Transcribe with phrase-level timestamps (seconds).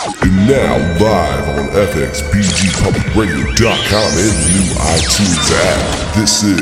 [0.00, 6.16] And now live on FXBGPublicRadio.com and the new iTunes app.
[6.16, 6.56] This is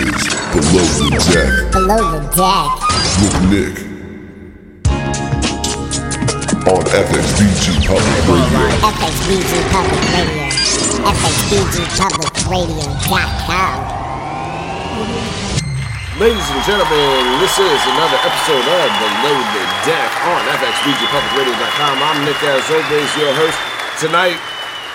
[0.51, 2.83] Below the Deck Below the deck.
[3.23, 3.79] with Nick
[6.67, 8.59] on FXBG Public Radio.
[8.83, 10.51] FXBG Public Radio.
[11.07, 13.79] FXBGPublicRadio.com.
[16.19, 22.03] Ladies and gentlemen, this is another episode of Below the Deck on FXBGPublicRadio.com.
[22.03, 23.57] I'm Nick, as always, your host.
[24.01, 24.37] Tonight,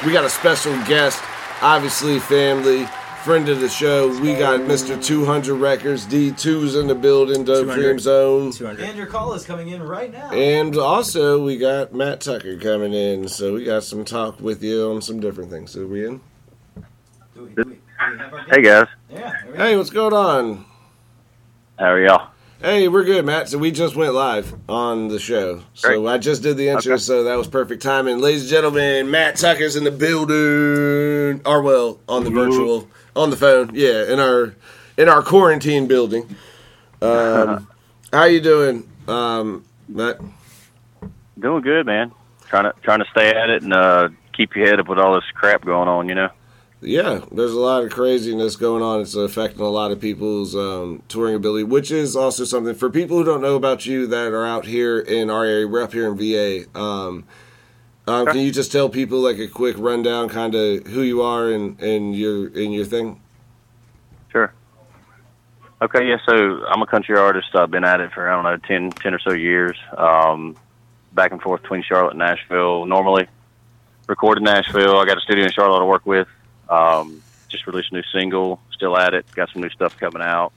[0.06, 1.24] we got a special guest,
[1.62, 2.86] obviously family,
[3.24, 4.10] friend of the show.
[4.20, 5.02] We got Mr.
[5.02, 7.82] 200 Records, D2's in the building, Dope 200.
[7.82, 8.52] Dream Zone.
[8.82, 10.30] And your call is coming in right now.
[10.32, 14.92] And also, we got Matt Tucker coming in, so we got some talk with you
[14.92, 15.72] on some different things.
[15.72, 16.20] So, we in?
[17.34, 17.80] Do we, do we, do
[18.12, 19.34] we have our Hey guys, Yeah.
[19.56, 20.66] Hey, what's going on?
[21.84, 22.30] How are y'all?
[22.62, 23.50] Hey, we're good, Matt.
[23.50, 25.64] So we just went live on the show.
[25.74, 26.14] So Great.
[26.14, 27.02] I just did the intro, Okay.
[27.02, 28.20] so that was perfect timing.
[28.20, 31.42] Ladies and gentlemen, Matt Tucker's in the building.
[31.46, 32.46] Or well, on the Woo.
[32.46, 33.72] virtual, on the phone.
[33.74, 34.56] Yeah, in our
[34.96, 36.34] in our quarantine building.
[37.02, 37.68] Um,
[38.14, 40.22] how you doing, um, Matt?
[41.38, 42.14] Doing good, man.
[42.48, 45.16] Trying to trying to stay at it and uh, keep your head up with all
[45.16, 46.08] this crap going on.
[46.08, 46.30] You know.
[46.84, 49.02] Yeah, there's a lot of craziness going on.
[49.02, 53.18] It's affecting a lot of people's um, touring ability, which is also something for people
[53.18, 55.68] who don't know about you that are out here in our area.
[55.68, 56.80] We're up here in VA.
[56.80, 57.26] Um,
[58.06, 61.50] um, can you just tell people like a quick rundown, kind of who you are
[61.50, 63.22] and, and your and your thing?
[64.32, 64.54] Sure.
[65.82, 66.18] Okay, yeah.
[66.26, 67.56] So I'm a country artist.
[67.56, 69.78] I've been at it for I don't know 10, 10 or so years.
[69.98, 70.58] Um,
[71.14, 72.86] back and forth between Charlotte and Nashville.
[72.86, 73.28] Normally,
[74.08, 74.98] record in Nashville.
[74.98, 76.28] I got a studio in Charlotte to work with.
[76.70, 78.60] Um, just released a new single.
[78.72, 79.26] Still at it.
[79.36, 80.52] Got some new stuff coming out.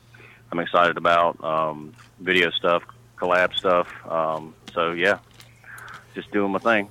[0.50, 2.82] I'm excited about um, video stuff,
[3.16, 3.88] collab stuff.
[4.08, 5.18] Um, so yeah,
[6.14, 6.88] just doing my thing.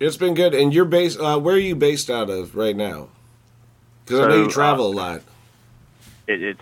[0.00, 0.54] It's been good.
[0.54, 1.18] And you're based.
[1.18, 3.08] Uh, where are you based out of right now?
[4.04, 5.22] Because I know you travel uh, a lot.
[6.26, 6.60] it, it's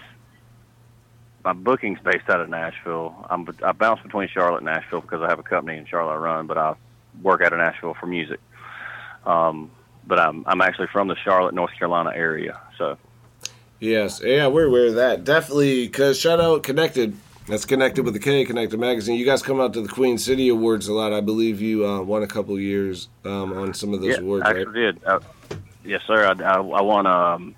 [1.45, 3.15] my booking's based out of Nashville.
[3.31, 6.17] I'm I bounce between Charlotte and Nashville because I have a company in Charlotte I
[6.17, 6.75] run, but I
[7.23, 8.41] work out of Nashville for music.
[9.25, 9.71] Um,
[10.07, 12.61] but I'm I'm actually from the Charlotte, North Carolina area.
[12.79, 12.99] So
[13.79, 15.25] Yes, yeah, we're aware of that.
[15.25, 17.17] Definitely, because shout out Connected.
[17.47, 19.19] That's Connected with the K, Connected Magazine.
[19.19, 21.13] You guys come out to the Queen City Awards a lot.
[21.13, 24.45] I believe you uh, won a couple years um, on some of those yeah, awards,
[24.47, 24.73] I right?
[24.73, 25.05] did.
[25.05, 25.21] Uh,
[25.85, 26.27] yes, sir.
[26.27, 27.55] I, I, I won um,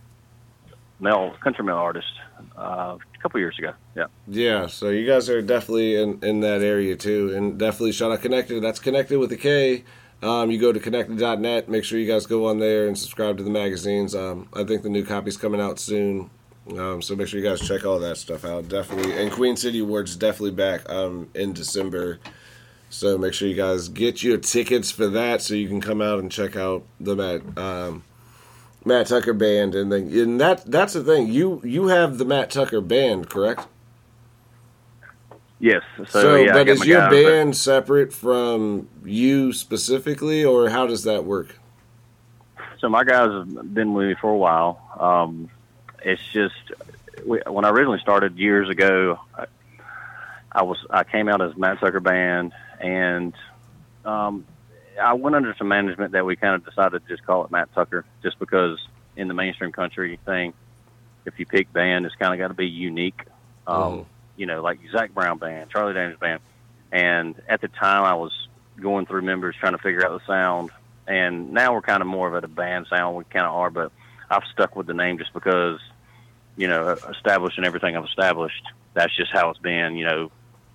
[1.00, 2.12] male country male artist
[2.56, 3.72] uh, a couple years ago.
[3.94, 4.06] Yeah.
[4.26, 7.32] Yeah, so you guys are definitely in, in that area too.
[7.34, 8.62] And definitely shout out Connected.
[8.62, 9.84] That's Connected with the K.
[10.23, 11.69] Um, you go to connected.net.
[11.69, 14.15] Make sure you guys go on there and subscribe to the magazines.
[14.15, 16.31] Um, I think the new copy's coming out soon.
[16.77, 18.69] Um, so make sure you guys check all that stuff out.
[18.69, 19.17] Definitely.
[19.17, 22.19] And Queen City Awards definitely back um, in December.
[22.91, 26.19] So make sure you guys get your tickets for that so you can come out
[26.19, 28.03] and check out the Matt um,
[28.84, 31.28] Matt Tucker band and then and that that's the thing.
[31.28, 33.67] You you have the Matt Tucker band, correct?
[35.61, 35.83] Yes.
[35.97, 36.53] So, So, yeah.
[36.53, 41.59] But is your but- band separate from you specifically, or how does that work?
[42.79, 44.81] So my guys have been with me for a while.
[45.01, 45.51] Um,
[46.03, 46.55] it's just
[47.27, 49.47] we, when I originally started years ago, I,
[50.53, 53.35] I was I came out as Matt Tucker Band, and
[54.05, 54.45] um,
[55.03, 57.73] I went under some management that we kind of decided to just call it Matt
[57.75, 58.79] Tucker, just because
[59.17, 60.53] in the mainstream country thing,
[61.25, 63.23] if you pick band, it's kind of got to be unique.
[63.67, 64.07] Um, Mhm.
[64.38, 66.41] You know, like Zac Brown Band, Charlie Daniels Band,
[66.91, 68.32] and at the time I was
[68.81, 70.71] going through members trying to figure out the sound
[71.09, 73.16] and now we're kind of more of at a band sound.
[73.16, 73.91] We kind of are, but
[74.31, 75.81] I've stuck with the name just because,
[76.56, 78.62] you know, establishing everything I've established.
[78.93, 79.97] That's just how it's been.
[79.97, 80.31] You know,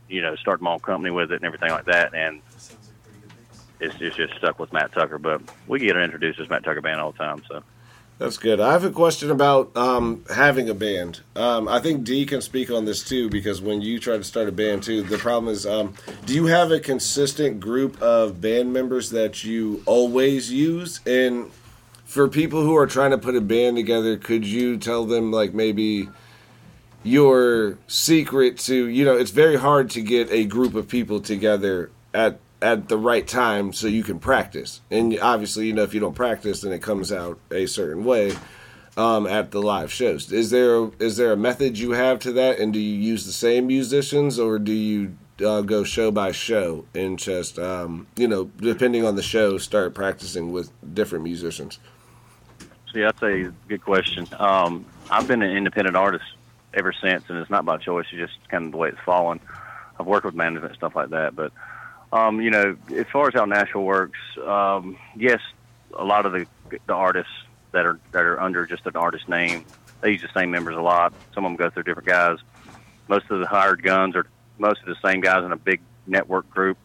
[0.09, 2.41] you know, starting my own company with it and everything like that, and
[3.79, 5.19] it's, it's just stuck with Matt Tucker.
[5.19, 7.43] But we get introduced as Matt Tucker Band all the time.
[7.47, 7.63] So
[8.19, 8.59] That's good.
[8.59, 11.21] I have a question about um, having a band.
[11.35, 14.47] Um, I think D can speak on this too because when you try to start
[14.47, 18.71] a band too, the problem is, um, do you have a consistent group of band
[18.71, 21.01] members that you always use?
[21.05, 21.51] And
[22.05, 25.53] for people who are trying to put a band together, could you tell them like
[25.53, 26.07] maybe
[27.03, 31.91] your secret to you know it's very hard to get a group of people together
[32.13, 35.99] at at the right time so you can practice and obviously you know if you
[35.99, 38.33] don't practice then it comes out a certain way
[38.95, 42.59] um, at the live shows is there is there a method you have to that
[42.59, 45.15] and do you use the same musicians or do you
[45.45, 49.93] uh, go show by show and just um, you know depending on the show start
[49.93, 51.79] practicing with different musicians
[52.93, 54.27] yeah, I'd good question.
[54.39, 56.25] Um, I've been an independent artist
[56.73, 58.05] ever since, and it's not by choice.
[58.11, 59.39] It's just kind of the way it's fallen.
[59.99, 61.51] I've worked with management and stuff like that, but
[62.13, 65.39] Um, you know, as far as how Nashville works, um, yes,
[65.97, 66.45] a lot of the
[66.85, 67.33] the artists
[67.71, 69.65] that are that are under just an artist name,
[70.01, 71.11] they use the same members a lot.
[71.33, 72.37] Some of them go through different guys.
[73.07, 74.27] Most of the hired guns are
[74.59, 76.77] most of the same guys in a big network group.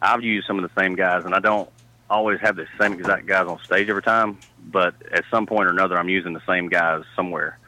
[0.00, 1.68] I've used some of the same guys, and I don't
[2.08, 4.38] always have the same exact guys on stage every time.
[4.64, 7.58] But at some point or another, I'm using the same guys somewhere.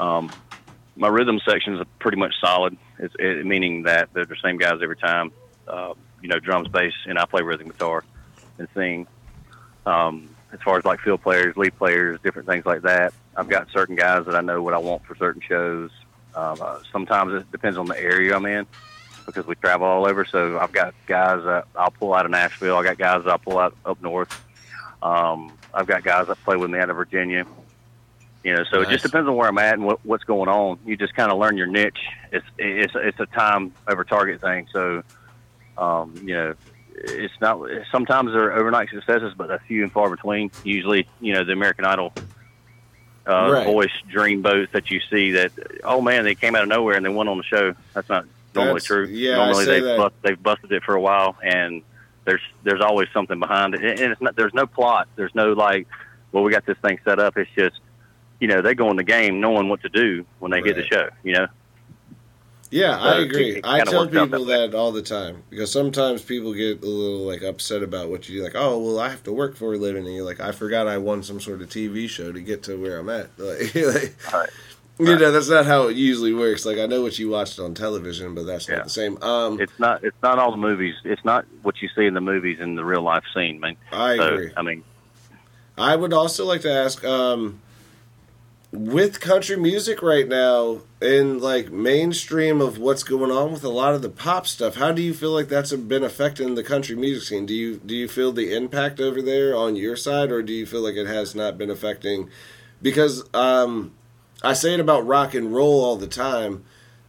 [0.00, 0.32] Um,
[0.96, 4.80] my rhythm section is pretty much solid, it's, it, meaning that they're the same guys
[4.82, 5.30] every time.
[5.68, 8.02] Uh, you know, drums, bass, and I play rhythm guitar
[8.56, 9.06] and sing.
[9.84, 13.70] Um, as far as like field players, lead players, different things like that, I've got
[13.70, 15.90] certain guys that I know what I want for certain shows.
[16.34, 18.66] Um, uh, sometimes it depends on the area I'm in
[19.26, 20.24] because we travel all over.
[20.24, 22.78] So I've got guys that I'll pull out of Nashville.
[22.78, 24.42] I got guys that I'll pull out up north.
[25.02, 27.44] Um, I've got guys that play with me out of Virginia.
[28.42, 28.88] You know, so Nice.
[28.88, 30.78] it just depends on where I'm at and what, what's going on.
[30.86, 32.00] You just kind of learn your niche.
[32.32, 34.68] It's it's it's a time over target thing.
[34.72, 35.02] So,
[35.78, 36.54] um, you know,
[36.94, 37.60] it's not.
[37.90, 40.50] Sometimes they're overnight successes, but they're few and far between.
[40.62, 42.12] Usually, you know, the American Idol
[43.26, 43.66] uh, Right.
[43.66, 45.50] voice dreamboat that you see that
[45.82, 47.74] oh man they came out of nowhere and they went on the show.
[47.94, 49.06] That's not normally That's- true.
[49.06, 51.82] yeah, normally they've bust, they've busted it for a while and
[52.26, 55.08] there's there's always something behind it and it's not there's no plot.
[55.16, 55.86] There's no like
[56.32, 57.36] well we got this thing set up.
[57.38, 57.80] It's just
[58.40, 60.84] you know they go in the game knowing what to do when they get the
[60.84, 61.08] show.
[61.22, 61.46] You know.
[62.74, 63.60] Yeah, I agree.
[63.62, 67.42] I tell people that that all the time because sometimes people get a little like
[67.42, 68.42] upset about what you do.
[68.42, 70.88] Like, oh, well, I have to work for a living, and you're like, I forgot
[70.88, 73.30] I won some sort of TV show to get to where I'm at.
[73.38, 74.48] Like, like, Right.
[74.98, 76.66] you know, that's not how it usually works.
[76.66, 78.76] Like, I know what you watched on television, but that's Yeah.
[78.76, 79.22] not the same.
[79.22, 80.96] Um, It's not it's not all the movies.
[81.04, 83.76] It's not what you see in the movies in the real life scene, man.
[83.92, 84.52] I So, agree.
[84.56, 84.82] I mean,
[85.78, 87.60] I would also like to ask, um,
[88.74, 93.94] with country music right now in like mainstream of what's going on with a lot
[93.94, 97.22] of the pop stuff, how do you feel like that's been affecting the country music
[97.28, 97.46] scene?
[97.46, 100.66] Do you do you feel the impact over there on your side, or do you
[100.66, 102.28] feel like it has not been affecting?
[102.82, 103.92] Because um,
[104.42, 106.64] I say it about rock and roll all the time.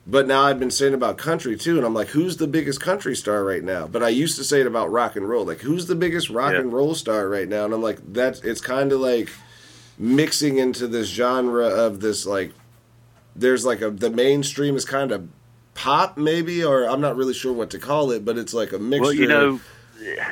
[0.07, 3.15] But now I've been saying about country too, and I'm like, who's the biggest country
[3.15, 3.87] star right now?
[3.87, 6.53] But I used to say it about rock and roll, like who's the biggest rock
[6.53, 6.59] Yeah.
[6.59, 7.65] and roll star right now?
[7.65, 9.31] And I'm like, that's it's kind of like
[9.97, 12.53] mixing into this genre of this like,
[13.35, 15.27] there's like a the mainstream is kind of
[15.73, 18.79] pop maybe, or I'm not really sure what to call it, but it's like a
[18.79, 19.01] mixture.
[19.03, 19.59] well, you know,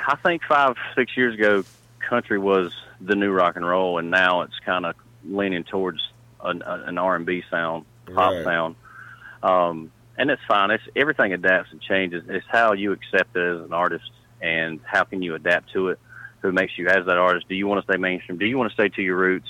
[0.08, 1.64] I think five six years ago,
[2.00, 4.96] country was the new rock and roll, and now it's kind of
[5.26, 6.00] leaning towards
[6.44, 8.44] an, an R and B sound, pop Right.
[8.44, 8.76] sound.
[9.42, 10.72] Um, and it's fine.
[10.72, 12.24] It's everything adapts and changes.
[12.28, 14.10] It's how you accept it as an artist,
[14.42, 16.00] and how can you adapt to it.
[16.44, 17.48] Who makes you as that artist?
[17.48, 18.38] Do you want to stay mainstream?
[18.38, 19.48] Do you want to stay to your roots?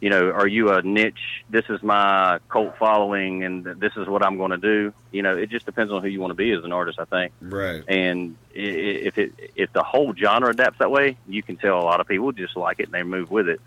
[0.00, 1.44] You know, are you a niche?
[1.50, 4.92] This is my cult following, and this is what I'm going to do.
[5.10, 6.98] You know, it just depends on who you want to be as an artist.
[6.98, 7.82] I think right?
[7.88, 12.00] and if it if the whole genre adapts that way, you can tell a lot
[12.00, 13.60] of people just like it and they move with it,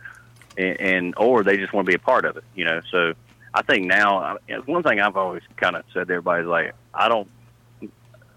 [0.58, 2.44] and, and or they just want to be a part of it.
[2.56, 3.14] You know, so
[3.54, 7.10] I think now one thing I've always kind of said to everybody is like I
[7.10, 7.30] don't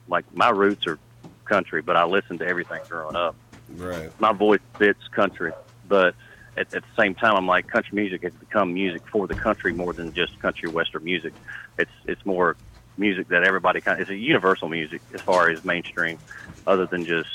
[0.09, 0.99] like my roots are
[1.45, 3.37] country, but I listen to everything growing up.
[3.77, 4.11] Right.
[4.21, 5.53] My voice fits country,
[5.89, 6.15] but
[6.57, 9.73] at, at the same time, I'm like country music has become music for the country
[9.73, 11.33] more than just country western music.
[11.79, 12.57] It's it's more
[12.99, 16.19] music that everybody kind of, it's a universal music as far as mainstream,
[16.67, 17.31] other than just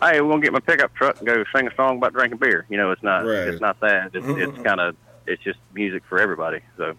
[0.00, 2.64] hey, we're gonna get my pickup truck and go sing a song about drinking beer.
[2.68, 3.48] You know, it's not Right.
[3.48, 4.10] it's not that.
[4.14, 4.96] It's, it's kind of
[5.26, 6.60] it's just music for everybody.
[6.76, 6.94] So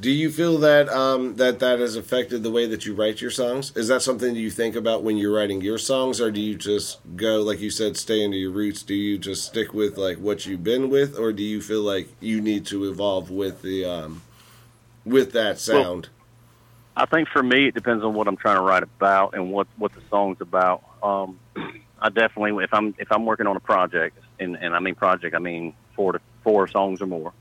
[0.00, 3.30] Do you feel that um, that that has affected the way that you write your
[3.30, 3.76] songs?
[3.76, 6.56] Is that something that you think about when you're writing your songs, or do you
[6.56, 8.82] just go like you said, stay into your roots?
[8.82, 12.08] Do you just stick with like what you've been with, or do you feel like
[12.20, 14.22] you need to evolve with the um,
[15.04, 16.08] with that sound?
[16.96, 19.66] I think for me, it depends on what I'm trying to write about and what
[19.76, 20.82] what the song's about.
[21.02, 21.38] Um,
[22.00, 25.34] I definitely, if I'm if I'm working on a project, and and I mean project,
[25.34, 27.32] I mean four to four songs or more,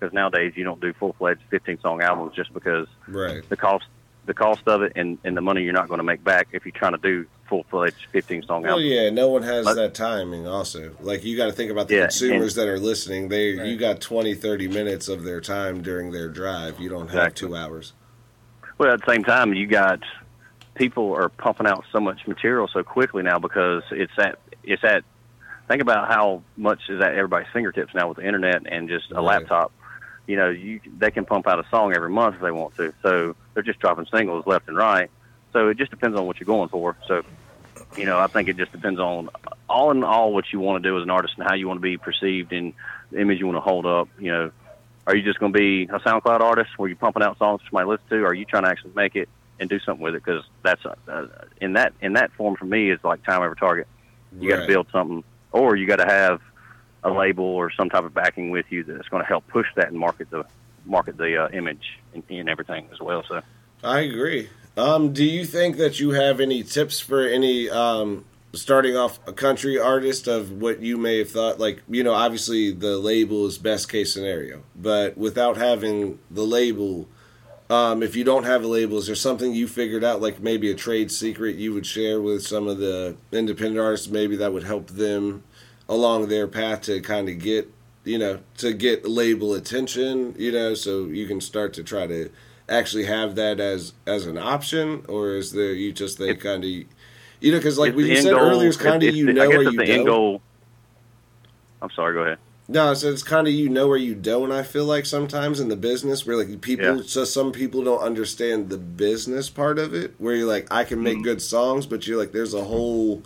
[0.00, 3.46] because nowadays you don't do full fledged 15 song albums just because right.
[3.48, 3.84] the cost
[4.26, 6.64] the cost of it and and the money you're not going to make back if
[6.64, 8.86] you're trying to do full fledged 15 song Well, album.
[8.86, 10.46] yeah, no one has But- that timing.
[10.46, 13.28] Also, like you got to think about the Yeah, consumers that are listening.
[13.28, 13.66] They Right.
[13.66, 16.78] you got 20, 30 minutes of their time during their drive.
[16.78, 17.48] You don't have Exactly.
[17.48, 17.92] two hours.
[18.78, 20.00] Well, at the same time, you got
[20.76, 25.02] people are pumping out so much material so quickly now because it's at it's at.
[25.68, 29.14] Think about how much is at everybody's fingertips now with the internet and just a
[29.14, 29.22] Right.
[29.24, 29.70] laptop.
[30.30, 32.94] You know, you they can pump out a song every month if they want to.
[33.02, 35.10] So they're just dropping singles left and right.
[35.52, 36.96] So it just depends on what you're going for.
[37.08, 37.24] So,
[37.96, 39.28] you know, I think it just depends on
[39.68, 41.78] all in all what you want to do as an artist and how you want
[41.78, 42.72] to be perceived and
[43.10, 44.08] the image you want to hold up.
[44.20, 44.52] You know,
[45.06, 47.66] are you just going to be a SoundCloud artist where you're pumping out songs for
[47.70, 48.24] somebody to listen to?
[48.24, 49.28] Or are you trying to actually make it
[49.60, 51.26] and do something with it because that's uh,
[51.60, 53.86] in that in that form for me is like time over target.
[54.38, 55.22] You got to build something,
[55.52, 56.40] or you got to have
[57.02, 59.88] a label or some type of backing with you that's going to help push that
[59.88, 60.44] and market the
[60.84, 63.22] market the uh, image and, and everything as well.
[63.28, 63.40] So
[63.82, 64.48] I agree.
[64.76, 69.32] Um, do you think that you have any tips for any um, starting off a
[69.32, 71.58] country artist of what you may have thought?
[71.58, 77.08] Like, you know, obviously the label is best case scenario, but without having the label,
[77.68, 80.70] um, if you don't have a label, is there something you figured out, like maybe
[80.70, 84.64] a trade secret you would share with some of the independent artists, maybe that would
[84.64, 85.42] help them
[85.90, 87.70] along their path to kind of get,
[88.04, 92.30] you know, to get label attention, you know, so you can start to try to
[92.68, 96.70] actually have that as as an option, or is there you just think kind of,
[96.70, 96.86] you
[97.52, 99.32] know, because like It's what the you said goal- earlier, it's kind of you the-
[99.34, 100.12] know where you the end go.
[100.12, 100.42] goal.
[101.82, 102.14] I'm sorry.
[102.14, 102.38] Go ahead.
[102.68, 104.52] No, so it's kind of you know where you don't.
[104.52, 107.02] I feel like sometimes in the business where like people, Yeah.
[107.04, 110.14] so some people don't understand the business part of it.
[110.18, 111.24] Where you're like, I can make Mm-hmm.
[111.24, 113.22] good songs, but you're like, there's a whole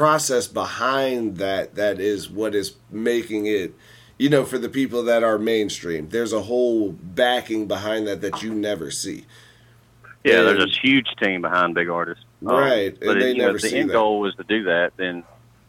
[0.00, 3.74] process behind that that is what is making it.
[4.18, 8.42] You know, for the people that are mainstream, there's a whole backing behind that that
[8.42, 9.24] you never see.
[10.22, 12.24] Yeah, And- there's a huge team behind big artists.
[12.46, 13.94] Um, Right, but and they it, you know, if the end that.
[13.94, 15.22] goal was to do that, then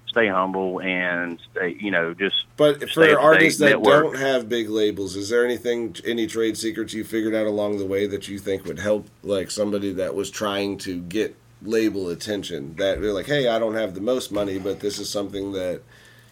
[0.07, 4.03] stay humble and stay, you know, just But for artists that network.
[4.03, 7.85] don't have big labels, is there anything, any trade secrets you figured out along the
[7.85, 12.75] way that you think would help, like somebody that was trying to get label attention?
[12.75, 15.81] That they're like, hey, I don't have the most money, but this is something that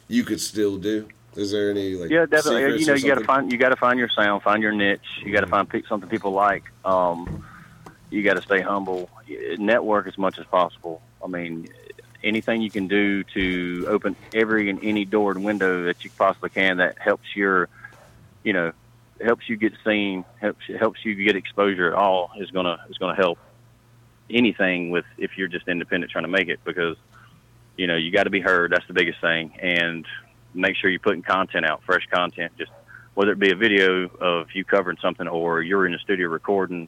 [0.07, 1.07] you could still do.
[1.35, 2.09] Is there any like?
[2.09, 2.79] yeah, definitely.
[2.79, 5.01] You know, you got to find you got to find your sound, find your niche.
[5.23, 6.63] You got to find something people like.
[6.85, 7.45] Um,
[8.09, 9.09] you got to stay humble,
[9.57, 11.01] network as much as possible.
[11.21, 11.67] I mean,
[12.23, 16.49] anything you can do to open every and any door and window that you possibly
[16.49, 17.67] can that helps your,
[18.43, 18.71] you know,
[19.21, 23.15] helps you get seen, helps helps you get exposure at all is gonna is gonna
[23.15, 23.39] help
[24.29, 26.97] anything with if you're just independent trying to make it because
[27.77, 28.71] you know you got to be heard.
[28.71, 30.05] That's the biggest thing, and
[30.53, 32.53] make sure you're putting content out, fresh content.
[32.57, 32.71] Just
[33.13, 36.87] whether it be a video of you covering something or you're in the studio recording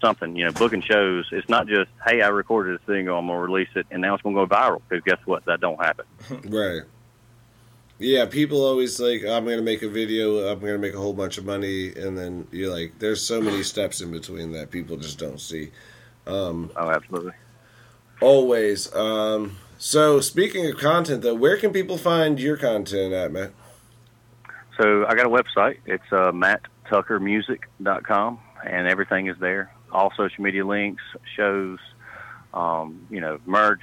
[0.00, 1.26] something, you know, booking shows.
[1.32, 4.22] It's not just hey, I recorded this thing, I'm gonna release it, and now it's
[4.22, 4.80] gonna go viral.
[4.88, 5.44] Because guess what?
[5.46, 6.06] That don't happen.
[6.44, 6.82] Right.
[7.98, 11.38] Yeah, people always like, I'm to make a video, I'm to make a whole bunch
[11.38, 15.16] of money, and then you're like, there's so many steps in between that people just
[15.16, 15.70] don't see.
[16.26, 17.32] Oh, absolutely.
[18.20, 18.92] Always.
[18.94, 23.50] Um, so, speaking of content, though, where can people find your content at, Matt?
[24.78, 25.78] So I got a website.
[25.86, 29.72] It's uh, matttuckermusic.com, and everything is there.
[29.92, 31.04] All social media links,
[31.36, 31.78] shows,
[32.52, 33.82] um, you know, merch,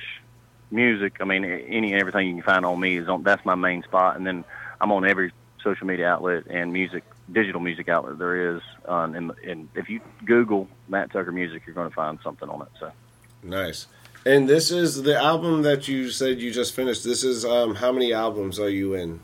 [0.69, 1.17] music.
[1.21, 3.23] I mean, any and everything you can find on me is on.
[3.23, 4.43] That's my main spot, and then
[4.81, 5.31] I'm on every
[5.63, 8.61] social media outlet and music, digital music outlet there is.
[8.85, 12.61] Um, and, and if you Google Matt Tucker Music, you're going to find something on
[12.61, 12.69] it.
[12.79, 12.91] So.
[13.43, 13.87] Nice.
[14.25, 17.03] And this is the album that you said you just finished.
[17.03, 19.19] This is um, how many albums are you in?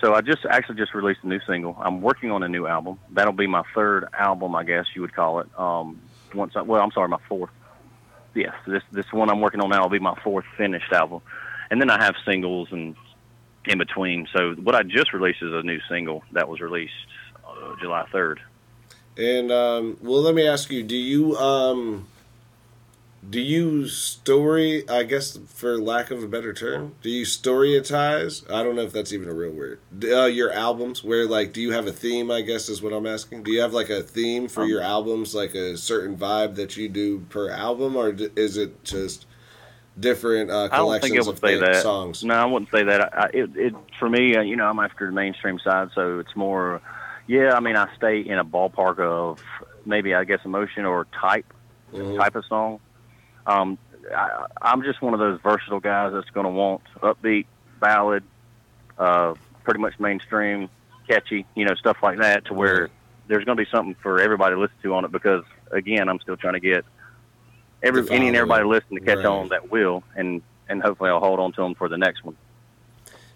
[0.00, 1.76] So I just actually just released a new single.
[1.80, 2.98] I'm working on a new album.
[3.10, 5.46] That'll be my third album, I guess you would call it.
[5.58, 6.00] Um,
[6.34, 7.50] once I, well, I'm sorry, my fourth.
[8.34, 11.20] Yes, this this one I'm working on now will be my fourth finished album,
[11.70, 12.96] and then I have singles and
[13.66, 14.28] in between.
[14.32, 16.92] So what I just released is a new single that was released
[17.46, 18.38] uh, July 3rd.
[19.16, 22.08] And um, well, let me ask you: Do you um,
[23.28, 24.88] do you story?
[24.88, 28.50] I guess for lack of a better term, do you storyatize?
[28.52, 29.78] I don't know if that's even a real word.
[30.02, 32.30] Uh, your albums, where like, do you have a theme?
[32.30, 33.44] I guess is what I'm asking.
[33.44, 36.76] Do you have like a theme for Um, your albums, like a certain vibe that
[36.76, 39.26] you do per album, or is it just
[39.98, 41.82] different uh, I don't think collections I would of say that.
[41.82, 42.24] songs?
[42.24, 43.16] No, I wouldn't say that.
[43.16, 46.34] I, it, it for me, uh, you know, I'm after the mainstream side, so it's
[46.36, 46.80] more.
[47.26, 49.40] Yeah, I mean, I stay in a ballpark of
[49.86, 51.46] maybe I guess emotion or type
[51.92, 52.16] Mhm.
[52.16, 52.80] type of song.
[53.46, 53.78] Um,
[54.14, 57.46] I, I'm just one of those versatile guys that's going to want upbeat,
[57.78, 58.24] ballad,
[58.98, 60.68] uh, pretty much mainstream,
[61.08, 62.90] catchy, you know, stuff like that, to where
[63.28, 65.12] there's going to be something for everybody to listen to on it.
[65.12, 66.84] Because again, I'm still trying to get
[67.82, 69.26] every any and everybody listening to catch Right.
[69.26, 72.36] on that will, and and hopefully I'll hold on to them for the next one.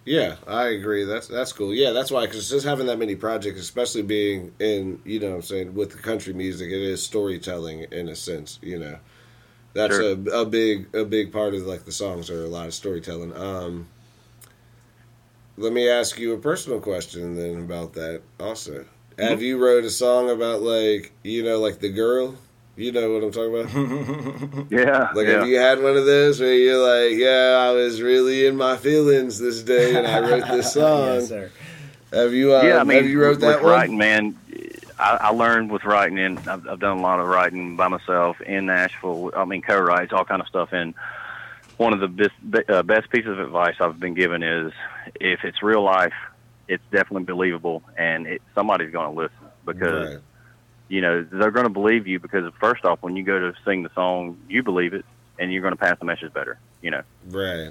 [0.05, 1.05] Yeah, I agree.
[1.05, 1.75] That's that's cool.
[1.75, 5.35] Yeah, that's why because just having that many projects, especially being in you know what
[5.37, 8.59] I'm saying with the country music, it is storytelling in a sense.
[8.63, 8.99] You know,
[9.75, 10.13] that's Sure.
[10.13, 13.37] a a big a big part of like the songs are a lot of storytelling.
[13.37, 13.89] Um,
[15.59, 18.23] let me ask you a personal question then about that.
[18.41, 18.87] Also,
[19.19, 22.37] have you wrote a song about like you know like the girl?
[22.79, 24.71] You know what I'm talking about?
[24.71, 25.39] Yeah, Like, yeah.
[25.41, 28.77] have you had one of those where you're like, yeah, I was really in my
[28.77, 31.07] feelings this day and I wrote this song?
[31.07, 31.51] yes, sir.
[32.13, 32.55] Have you?
[32.55, 33.73] Uh, yeah, I mean, have you wrote with that one?
[33.73, 34.39] writing, man.
[34.99, 38.41] I, I learned with writing, and I've, I've done a lot of writing by myself
[38.41, 39.33] in Nashville.
[39.37, 40.69] I mean, co-writes, all kind of stuff.
[40.73, 40.95] And
[41.79, 44.73] one of the best, uh, best pieces of advice I've been given is,
[45.21, 46.15] if it's real life,
[46.69, 50.23] it's definitely believable, and it, somebody's going to listen because Right.
[50.89, 53.83] You know they're going to believe you because first off, when you go to sing
[53.83, 55.05] the song, you believe it,
[55.39, 56.59] and you're going to pass the message better.
[56.83, 57.03] You know.
[57.29, 57.71] Right.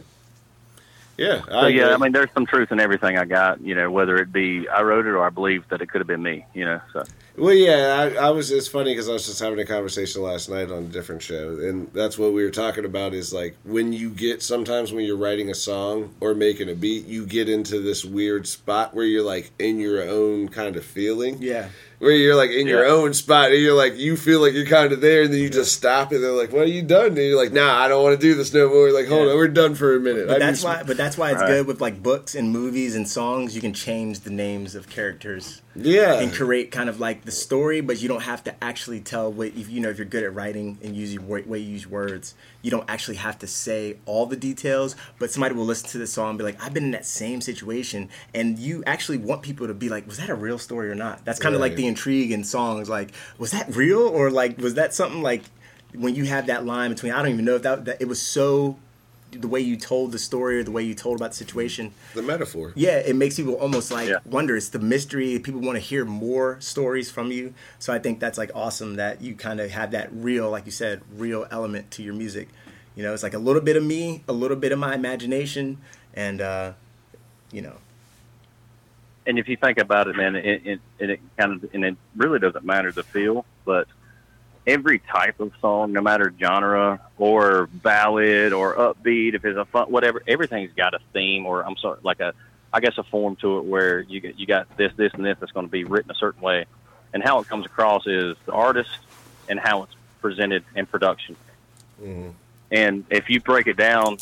[1.17, 1.41] Yeah.
[1.45, 1.93] So yeah.
[1.93, 3.59] I mean, there's some truth in everything I got.
[3.61, 6.07] You know, whether it be I wrote it or I believe that it could have
[6.07, 6.45] been me.
[6.53, 7.03] You know, so
[7.37, 8.51] Well, yeah, I, I was.
[8.51, 11.57] It's funny because I was just having a conversation last night on a different show,
[11.59, 13.13] and that's what we were talking about.
[13.13, 17.07] Is like when you get sometimes when you're writing a song or making a beat,
[17.07, 21.41] you get into this weird spot where you're like in your own kind of feeling.
[21.41, 21.69] Yeah.
[21.99, 24.91] Where you're like in your own spot, and you're like you feel like you're kind
[24.93, 27.17] of there, and then you just stop, and they're like, "What are you done?" And
[27.17, 29.31] you're like, "Nah, I don't want to do this no more." Like, hold Yeah.
[29.31, 30.27] on, we're done for a minute.
[30.27, 30.83] But I that's why.
[30.85, 31.47] But that's why it's Right.
[31.47, 33.55] good with like books and movies and songs.
[33.55, 37.81] You can change the names of characters yeah, and create kind of like the story,
[37.81, 40.35] but you don't have to actually tell what if you know if you're good at
[40.35, 42.35] writing and use your way way you use words.
[42.61, 46.07] You don't actually have to say all the details, but somebody will listen to the
[46.07, 49.67] song and be like, "I've been in that same situation," and you actually want people
[49.67, 51.87] to be like, "Was that a real story or not?" That's kind of like the
[51.87, 52.89] intrigue in songs.
[52.89, 55.43] Like, was that real or like was that something like
[55.93, 57.11] when you have that line between?
[57.13, 58.77] I don't even know if that, that it was so.
[59.31, 62.21] The way you told the story or the way you told about the situation, the
[62.21, 62.71] metaphor.
[62.75, 64.19] yeah, it makes people almost like Yeah.
[64.25, 64.55] wonder.
[64.55, 65.37] It's the mystery.
[65.39, 67.53] People want to hear more stories from you.
[67.77, 70.71] So I think that's like awesome that you kind of have that real, like you
[70.71, 72.47] said, real element to your music.
[72.95, 75.77] You know, it's like a little bit of me, a little bit of my imagination,
[76.13, 76.71] and uh,
[77.51, 77.75] you know,
[79.25, 81.97] and if you think about it, man, it, it, it, it kind of and it
[82.15, 83.87] really doesn't matter the feel, but
[84.67, 89.89] every type of song, no matter genre or ballad or upbeat, if it's a fun,
[89.89, 92.33] whatever, everything's got a theme or I'm sorry, like a,
[92.73, 95.37] I guess a form to it where you get you got this, this, and this
[95.39, 96.65] that's going to be written a certain way,
[97.13, 98.91] and how it comes across is the artist
[99.47, 101.37] and how it's presented in production.
[102.03, 102.31] Mm-hmm.
[102.69, 104.17] And if you break it down,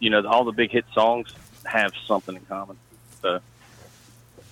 [0.00, 1.32] you know all the big hit songs
[1.64, 2.76] have something in common.
[3.22, 3.38] So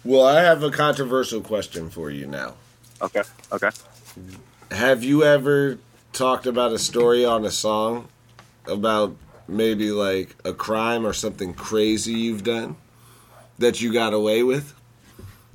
[0.05, 2.55] Well, I have a controversial question for you now.
[3.03, 3.23] okay,
[3.53, 3.71] okay.
[4.71, 5.79] Have you ever
[6.13, 8.09] talked about a story on a song
[8.67, 12.77] about maybe like a crime or something crazy you've done
[13.59, 14.75] that you got away with?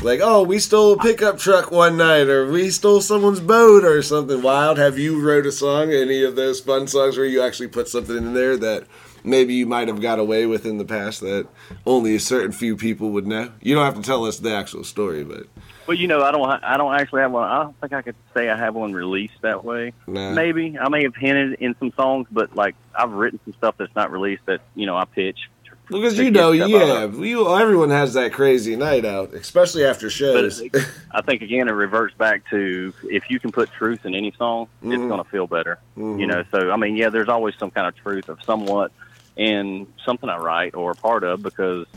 [0.02, 4.02] Like, oh, we stole a pickup truck one night, or we stole someone's boat, or
[4.02, 4.80] something wild.
[4.80, 8.18] Have you wrote a song, any of those fun songs where you actually put something
[8.18, 8.88] in there that
[9.24, 11.48] maybe you might have got away with in the past that
[11.86, 13.52] only a certain few people would know?
[13.62, 15.46] You don't have to tell us the actual story, but
[15.88, 16.48] Well, you know, I don't.
[16.64, 17.44] I don't actually have one.
[17.50, 19.94] I don't think I could say I have one released that way.
[20.08, 20.32] Nah.
[20.32, 23.96] Maybe I may have hinted in some songs, but like I've written some stuff that's
[23.96, 25.50] not released that you know I pitch.
[25.90, 30.62] Because you know, yeah, you, everyone has that crazy night out, especially after shows.
[30.62, 30.74] it,
[31.12, 34.68] I think again it reverts back to if you can put truth in any song,
[34.84, 35.10] it's Mhm.
[35.10, 35.80] going to feel better.
[35.98, 36.20] Mhm.
[36.20, 38.94] You know, so I mean, yeah, there's always some kind of truth of somewhat
[39.36, 41.88] in something I write or a part of because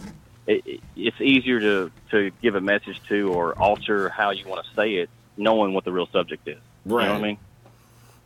[0.46, 4.64] it, it, it's easier to to give a message to or alter how you want
[4.66, 6.58] to say it, knowing what the real subject is.
[6.84, 7.38] You know what I mean?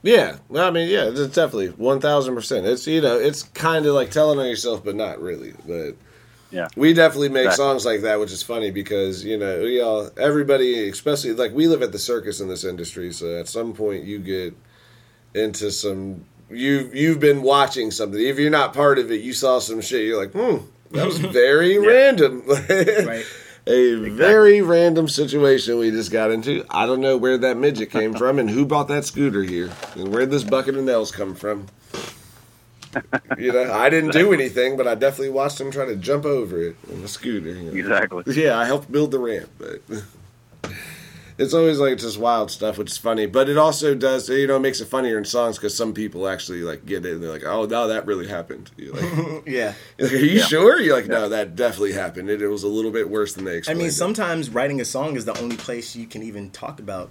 [0.03, 2.67] Yeah, well, I mean, yeah, it's definitely one thousand percent.
[2.67, 5.55] It's you know, it's kind of like telling on yourself, but not really.
[5.67, 5.97] But
[6.51, 6.69] Yeah.
[6.77, 7.65] we definitely make Exactly.
[7.65, 11.67] songs like that, which is funny because you know, we all, everybody, especially like we
[11.67, 14.57] live at the circus in this industry, so at some point you get
[15.35, 16.25] into some.
[16.51, 18.19] You you've been watching something.
[18.21, 20.07] If you're not part of it, you saw some shit.
[20.07, 22.43] You're like, hmm, that was very random.
[22.49, 23.25] right?
[23.67, 26.65] A very random situation we just got into.
[26.71, 30.09] I don't know where that midget came from and who bought that scooter here and
[30.09, 31.67] where this bucket of nails come from.
[33.37, 36.61] You know, I didn't do anything, but I definitely watched him try to jump over
[36.63, 37.51] it on the scooter.
[37.51, 37.73] you know.
[37.73, 38.25] Exactly.
[38.43, 39.83] Yeah, I helped build the ramp, but
[41.39, 43.27] it's always like just wild stuff, which is funny.
[43.27, 46.29] But it also does, you know, it makes it funnier in songs because some people
[46.29, 49.75] actually like get it and they're like, "Oh, no, that really happened." You're like, yeah.
[49.97, 52.29] you're like, "Are you sure?" You're like, "No, that definitely happened.
[52.29, 53.81] It, it was a little bit worse than they expected.
[53.81, 56.51] I explained." mean, it." sometimes writing a song is the only place you can even
[56.51, 57.11] talk about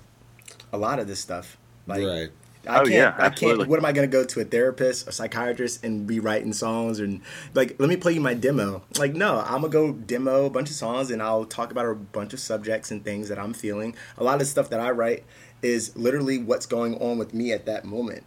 [0.74, 1.58] a lot of this stuff.
[1.88, 2.30] Like, right.
[2.68, 2.90] I Oh, can't.
[2.90, 3.68] yeah, I can't.
[3.68, 7.00] What am I going to go to a therapist, a psychiatrist, and be writing songs
[7.00, 7.22] and
[7.54, 8.84] like, let me play you my demo?
[8.98, 11.96] Like, no, I'm gonna go demo a bunch of songs and I'll talk about a
[11.96, 13.96] bunch of subjects and things that I'm feeling.
[14.18, 15.24] A lot of the stuff that I write
[15.62, 18.24] is literally what's going on with me at that moment.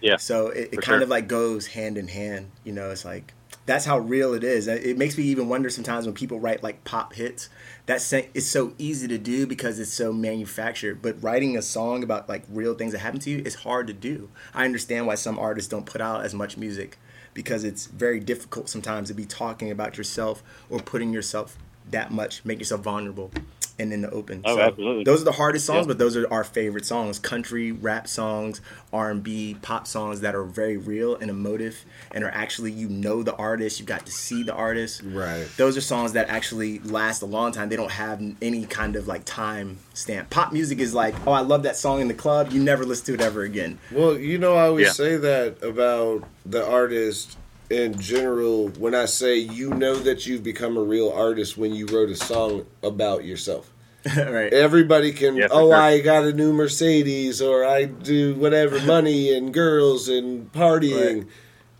[0.00, 0.16] Yeah.
[0.16, 1.02] So it, it kind sure.
[1.02, 2.50] of like goes hand in hand.
[2.64, 3.32] You know, it's like
[3.66, 4.68] that's how real it is.
[4.68, 7.48] It makes me even wonder sometimes when people write like pop hits.
[7.86, 11.02] That's it's so easy to do because it's so manufactured.
[11.02, 13.92] But writing a song about like real things that happen to you is hard to
[13.92, 14.30] do.
[14.54, 16.96] I understand why some artists don't put out as much music
[17.34, 21.58] because it's very difficult sometimes to be talking about yourself or putting yourself
[21.90, 23.30] that much, make yourself vulnerable.
[23.78, 24.40] And in the open.
[24.44, 25.04] Oh, so absolutely.
[25.04, 25.88] Those are the hardest songs, Yeah.
[25.88, 28.60] but those are our favorite songs: country, rap songs,
[28.92, 32.88] R and B, pop songs that are very real and emotive, and are actually you
[32.88, 35.02] know the artist, you got to see the artist.
[35.04, 35.46] Right.
[35.56, 37.68] Those are songs that actually last a long time.
[37.68, 40.30] They don't have any kind of like time stamp.
[40.30, 42.52] Pop music is like, oh, I love that song in the club.
[42.52, 43.78] You never listen to it ever again.
[43.90, 44.92] Well, you know, I always Yeah.
[44.92, 47.36] say that about the artist
[47.70, 51.86] in general when I say you know that you've become a real artist when you
[51.86, 53.72] wrote a song about yourself.
[54.16, 54.52] right.
[54.52, 55.74] Everybody can, Yeah, oh, sure.
[55.74, 61.24] I got a new Mercedes or I do whatever, money and girls and partying.
[61.24, 61.26] Right.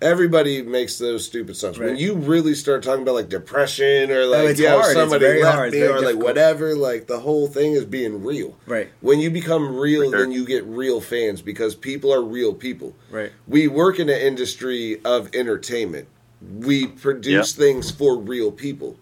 [0.02, 1.78] Everybody makes those stupid songs.
[1.78, 4.94] When you really start talking about like depression or like, oh, it's yeah, hard.
[4.94, 5.72] Somebody left hard.
[5.72, 8.58] Me very or like whatever, like the whole thing is being real.
[8.66, 8.90] Right.
[9.00, 10.20] When you become real, sure.
[10.20, 12.94] then you get real fans because people are real people.
[13.10, 13.32] Right.
[13.48, 16.08] We work in an industry of entertainment.
[16.42, 18.98] We produce things for real people.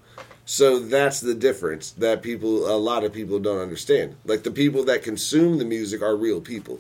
[0.47, 4.15] So that's the difference that people, a lot of people don't understand.
[4.25, 6.79] Like the people that consume the music are real people.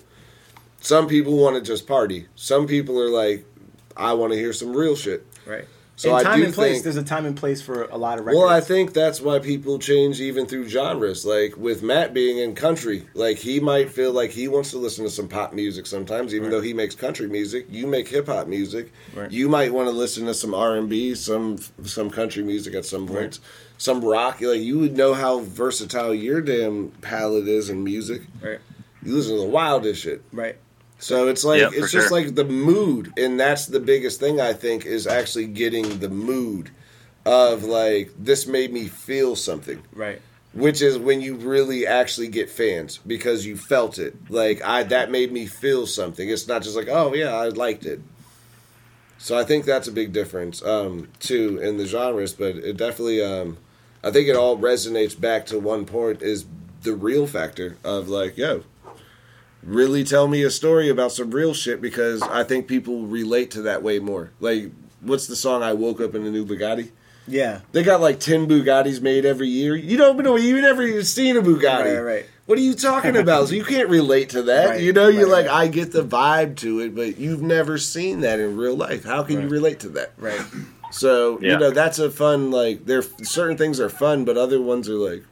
[0.80, 2.28] Some people want to just party.
[2.36, 3.46] Some people are like,
[3.96, 5.26] I want to hear some real shit.
[5.46, 5.64] Right.
[5.96, 6.72] So and I time do and place.
[6.72, 8.40] think- There's a time and place for a lot of records.
[8.40, 11.24] Well, I think that's why people change even through genres.
[11.24, 15.04] Like with Matt being in country, like he might feel like he wants to listen
[15.04, 17.66] to some pop music sometimes, even though he makes country music.
[17.70, 18.92] You make hip hop music.
[19.14, 19.30] Right.
[19.30, 22.84] You might want to listen to some R and B, some some country music at
[22.84, 23.38] some point,
[23.78, 24.40] some rock.
[24.40, 28.22] Like you would know how versatile your damn palette is in music.
[28.42, 28.58] right.
[29.04, 30.22] You listen to the wildest shit.
[30.32, 30.56] Right.
[31.04, 32.18] So it's like Yeah, it's just sure.
[32.18, 36.70] like the mood, and that's the biggest thing I think is actually getting the mood
[37.26, 40.22] of like this made me feel something, Right.
[40.54, 44.14] which is when you really actually get fans because you felt it.
[44.30, 46.26] Like I that made me feel something.
[46.26, 48.00] It's not just like oh yeah I liked it.
[49.18, 53.22] So I think that's a big difference um, too in the genres, but it definitely
[53.22, 53.58] um,
[54.02, 56.46] I think it all resonates back to one point is
[56.82, 58.64] the real factor of like yo
[59.64, 63.62] really tell me a story about some real shit because I think people relate to
[63.62, 64.30] that way more.
[64.40, 66.90] Like, what's the song I woke up in a new Bugatti?
[67.26, 67.60] Yeah.
[67.72, 69.74] They got like ten Bugattis made every year.
[69.74, 71.96] You don't know You've never even seen a Bugatti.
[71.96, 72.26] Right, right.
[72.46, 73.48] What are you talking about?
[73.48, 74.68] so you can't relate to that.
[74.68, 75.64] Right, you know, you're right, like, right.
[75.64, 79.04] I get the vibe to it, but you've never seen that in real life.
[79.04, 80.12] How can you relate to that?
[80.18, 80.40] Right.
[80.90, 82.84] So you know, that's a fun like.
[82.84, 85.24] There certain things are fun, but other ones are like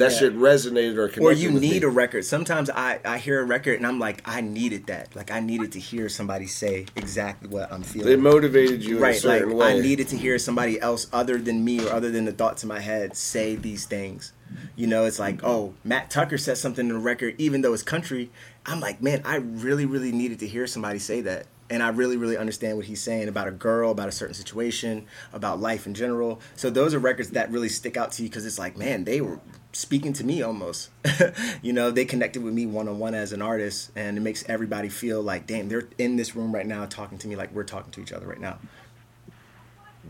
[0.00, 0.18] that Yeah.
[0.18, 1.22] shit resonated or connected.
[1.22, 1.88] Or you need me.
[1.88, 2.24] a record.
[2.24, 5.14] Sometimes I, I hear a record and I'm like, I needed that.
[5.14, 8.12] Like I needed to hear somebody say exactly what I'm feeling.
[8.12, 9.24] It motivated you in a right.
[9.24, 9.78] Like way.
[9.78, 12.68] I needed to hear somebody else other than me or other than the thoughts in
[12.68, 14.32] my head say these things.
[14.74, 17.84] You know, it's like, oh, Matt Tucker said something in the record, even though it's
[17.84, 18.30] country.
[18.66, 21.46] I'm like, man, I really, really needed to hear somebody say that.
[21.70, 25.06] And I really, really understand what he's saying about a girl, about a certain situation,
[25.32, 26.40] about life in general.
[26.56, 29.20] So those are records that really stick out to you because it's like, man, they
[29.20, 29.38] were
[29.72, 30.90] speaking to me almost.
[31.62, 34.44] you know, they connected with me one on one as an artist, and it makes
[34.48, 37.62] everybody feel like, damn, they're in this room right now talking to me like we're
[37.62, 38.58] talking to each other right now.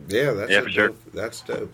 [0.09, 0.88] Yeah, that's Yeah, a for sure.
[0.88, 1.73] dope- That's dope.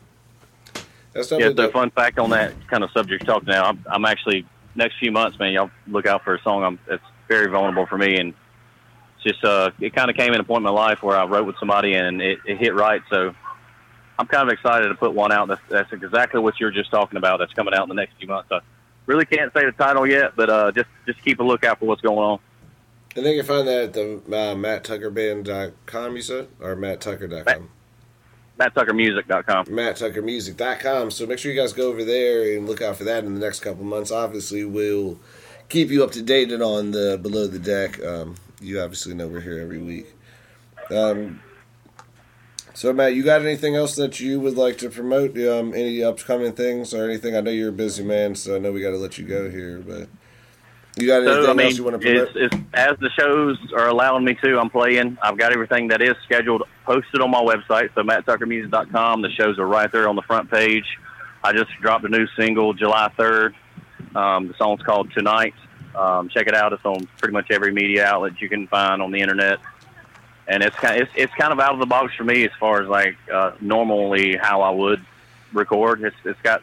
[1.13, 1.73] That's Yeah, definitely so dope.
[1.73, 3.65] fun fact on that kind of subject you're now.
[3.67, 4.45] I'm, I'm actually
[4.75, 5.53] next few months, man.
[5.53, 6.65] Y'all look out for a song.
[6.65, 8.39] I'm, it's very vulnerable for me, and it's
[9.27, 11.47] just uh, it kind of came in a point in my life where I wrote
[11.47, 13.03] with somebody and it, it hit right.
[13.11, 13.35] So
[14.19, 15.49] I'm kind of excited to put one out.
[15.49, 17.39] That's, that's exactly what you're just talking about.
[17.39, 18.49] That's coming out in the next few months.
[18.49, 18.61] So
[19.07, 22.03] really can't say the title yet, but uh, just just keep a lookout for what's
[22.03, 22.39] going on.
[23.17, 26.49] And they can find that at the uh, matttuckerband.com, you said?
[26.61, 27.71] Or matttucker.com?
[28.59, 29.67] MattTuckerMusic.com.
[29.67, 31.11] matttuckermusic.com.
[31.11, 33.41] So make sure you guys go over there and look out for that in the
[33.41, 34.11] next couple months.
[34.11, 35.19] Obviously, we'll
[35.69, 38.03] keep you up to date on the Below the Deck.
[38.03, 40.07] Um, you obviously know we're here every week.
[40.91, 41.41] Um,
[42.75, 45.31] so, Matt, you got anything else that you would like to promote?
[45.39, 47.35] Um, any upcoming things or anything?
[47.35, 49.51] I know you're a busy man, so I know we got to let you go
[49.51, 50.09] here, but
[50.97, 52.37] you got anything So I mean, else you want to promote?
[52.37, 55.17] it's, it's, as the shows are allowing me to, I'm playing.
[55.23, 59.23] I've got everything that is scheduled posted on my website, so matttuckermusic.com.
[59.23, 60.85] The shows are right there on the front page.
[61.43, 63.55] I just dropped a new single July 3rd.
[64.15, 65.55] Um, the song's called Tonight.
[65.97, 66.73] Um, check it out.
[66.73, 69.59] It's on pretty much every media outlet you can find on the internet.
[70.47, 72.53] And it's kind of, it's, it's kind of out of the box for me as
[72.61, 75.05] far as like uh, normally how I would
[75.53, 76.03] record.
[76.03, 76.63] It's it's got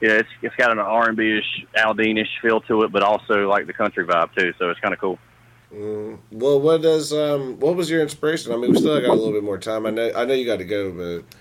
[0.00, 3.02] yeah, it's it's got an R and B ish, Aldine ish feel to it, but
[3.02, 4.52] also like the country vibe too.
[4.58, 5.18] So it's kind of cool.
[5.72, 8.52] Mm, well, what does um, what was your inspiration?
[8.52, 9.86] I mean, we still got a little bit more time.
[9.86, 11.37] I know, I know you got to go, but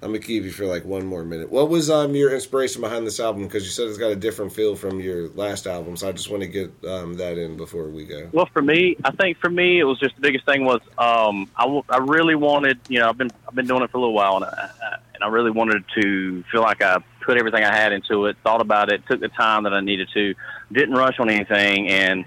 [0.00, 1.50] I'm gonna keep you for like one more minute.
[1.50, 3.42] What was um your inspiration behind this album?
[3.44, 6.30] Because you said it's got a different feel from your last album, so I just
[6.30, 8.28] want to get um that in before we go.
[8.32, 11.50] Well, for me, I think for me, it was just the biggest thing was um,
[11.56, 14.00] I, w- I really wanted, you know, I've been I've been doing it for a
[14.00, 17.64] little while, and I, I- and I really wanted to feel like I put everything
[17.64, 20.32] I had into it, thought about it, took the time that I needed to,
[20.70, 22.24] didn't rush on anything, and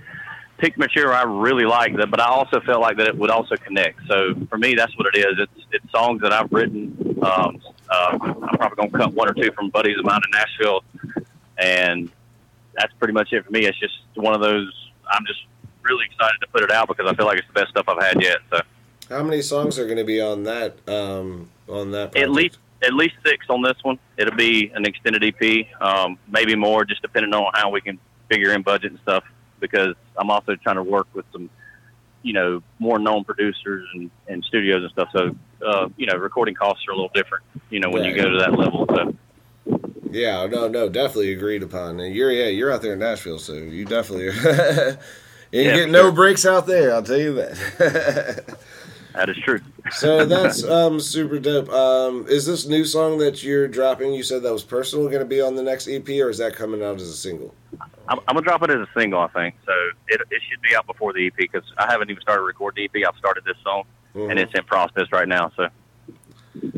[0.61, 1.99] picked material I really liked.
[1.99, 3.99] It, but I also felt like that it would also connect.
[4.07, 5.39] So for me, that's what it is.
[5.39, 6.95] It's it's songs that I've written.
[7.21, 10.83] Um, uh, I'm probably gonna cut one or two from buddies of mine in Nashville,
[11.57, 12.09] and
[12.75, 13.65] that's pretty much it for me.
[13.65, 14.71] It's just one of those.
[15.11, 15.41] I'm just
[15.81, 18.01] really excited to put it out because I feel like it's the best stuff I've
[18.01, 18.37] had yet.
[18.51, 18.61] So
[19.09, 20.77] How many songs are going to be on that?
[20.87, 22.15] Um, on that.
[22.15, 23.99] at least at least six on this one.
[24.17, 28.53] It'll be an extended EP, um, maybe more, just depending on how we can figure
[28.53, 29.23] in budget and stuff.
[29.61, 31.49] Because I'm also trying to work with some,
[32.23, 35.09] you know, more known producers and, and studios and stuff.
[35.13, 38.23] So, uh, you know, recording costs are a little different, you know, when you Yeah.
[38.23, 38.85] go to that level.
[38.89, 39.15] So,
[40.11, 41.99] Yeah, no, no, definitely agreed upon.
[42.01, 44.25] And you're yeah, you're out there in Nashville, so you definitely
[45.51, 46.11] you Yeah, getting no sure.
[46.11, 46.93] breaks out there.
[46.93, 48.57] I'll tell you that.
[49.13, 49.59] that is true.
[49.91, 51.69] so that's um super dope.
[51.69, 54.13] Um, is this new song that you're dropping?
[54.13, 56.55] You said that was personal going to be on the next EP, or is that
[56.55, 57.53] coming out as a single?
[58.07, 59.55] I'm, I'm gonna drop it as a single, I think.
[59.65, 59.71] So
[60.07, 62.99] it, it should be out before the EP because I haven't even started recording the
[62.99, 63.07] EP.
[63.07, 65.51] I've started this song, and it's in process right now.
[65.55, 65.67] So.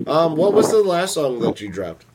[0.06, 2.06] Um, what was the last song that you dropped?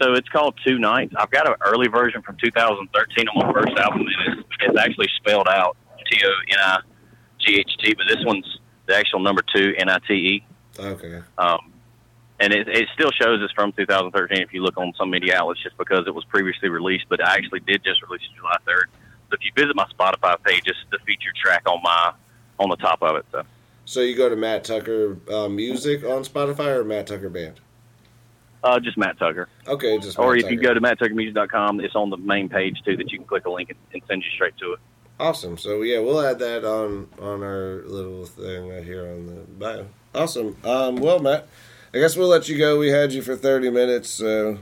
[0.00, 1.14] So it's called Two Nights.
[1.16, 5.08] I've got an early version from 2013 on my first album, and it's, it's actually
[5.16, 5.76] spelled out
[6.10, 6.80] T O N I
[7.38, 10.46] G H T, but this one's the actual number two N I T E.
[10.78, 11.20] Okay.
[11.38, 11.72] Um,
[12.40, 15.62] and it, it still shows it's from 2013 if you look on some media outlets,
[15.62, 17.06] just because it was previously released.
[17.08, 18.86] But I actually did just release it July 3rd.
[19.30, 22.12] So if you visit my Spotify page, it's the featured track on my
[22.58, 23.24] on the top of it.
[23.32, 23.42] So
[23.84, 27.60] So you go to Matt Tucker uh, Music on Spotify or Matt Tucker Band?
[28.62, 29.48] uh, just Matt Tucker.
[29.66, 32.96] Okay, just Or Matt if you go to matttuckermusic.com, it's on the main page too
[32.96, 34.80] that you can click a link and, and send you straight to it.
[35.18, 35.56] Awesome.
[35.58, 39.86] So yeah, we'll add that on on our little thing right here on the bio.
[40.14, 40.56] Awesome.
[40.64, 41.48] Um, well, Matt,
[41.92, 42.78] I guess we'll let you go.
[42.78, 44.58] We had you for thirty minutes, so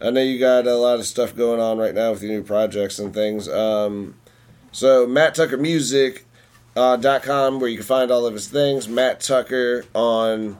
[0.00, 2.42] I know you got a lot of stuff going on right now with your new
[2.42, 3.48] projects and things.
[3.48, 4.14] Um,
[4.72, 6.26] so Matt Tucker Music.
[6.76, 8.88] Uh, dot com where you can find all of his things.
[8.88, 10.56] Matt Tucker on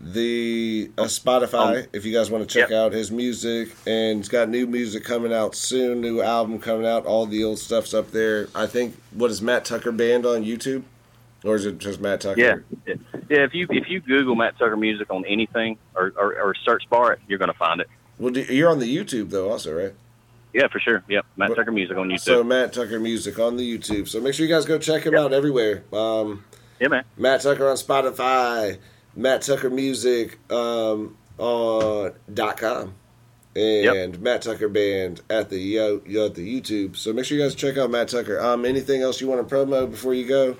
[0.00, 2.78] the uh, Spotify if you guys want to check Yep.
[2.78, 3.70] out his music.
[3.86, 7.06] And he's got new music coming out soon, new album coming out.
[7.06, 8.48] All the old stuff's up there.
[8.54, 10.82] I think what is Matt Tucker Band on YouTube,
[11.44, 12.40] or is it just Matt Tucker?
[12.40, 12.94] Yeah, yeah.
[13.28, 17.12] If you if you Google Matt Tucker music on anything or, or, or search bar
[17.14, 17.88] it, you're going to find it.
[18.18, 19.92] Well, do, you're on the YouTube though, also, right?
[20.52, 21.02] Yeah, for sure.
[21.08, 22.20] Yep, Matt But- Tucker music on YouTube.
[22.20, 24.06] So Matt Tucker Music on the YouTube.
[24.08, 25.82] So make sure you guys go check him out everywhere.
[25.92, 26.44] Um,
[26.78, 27.04] yeah, man.
[27.16, 28.78] Matt Tucker on Spotify,
[29.16, 32.94] Matt Tucker Music um, on dot com,
[33.56, 36.96] and Matt Tucker Band at the yo, yo at the YouTube.
[36.96, 38.40] So make sure you guys check out Matt Tucker.
[38.40, 40.56] Um, anything else you want to promo before you go?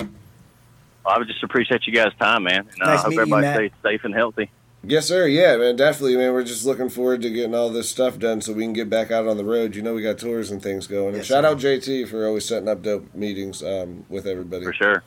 [1.07, 2.67] I would just appreciate you guys' time, man.
[2.73, 3.57] And uh, Nice I hope meeting you, everybody Matt.
[3.57, 4.51] stays safe and healthy.
[4.87, 5.27] Yes, sir.
[5.27, 6.33] Yeah, man, definitely, man.
[6.35, 9.11] We're just looking forward to getting all this stuff done so we can get back
[9.11, 9.75] out on the road.
[9.75, 11.14] You know, we got tours and things going.
[11.14, 11.49] And shout sir.
[11.51, 14.64] out JT for always setting up dope meetings um, with everybody.
[14.64, 15.03] For sure.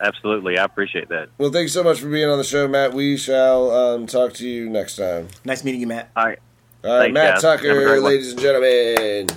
[0.00, 0.58] Absolutely.
[0.58, 1.28] I appreciate that.
[1.38, 2.94] Well, thanks so much for being on the show, Matt.
[2.94, 5.28] We shall um, talk to you next time.
[5.44, 6.10] Nice meeting you, Matt.
[6.16, 6.38] All right.
[6.82, 7.42] All right, Thanks, Matt guys.
[7.42, 8.04] Tucker, great one.
[8.04, 9.28] ladies and gentlemen.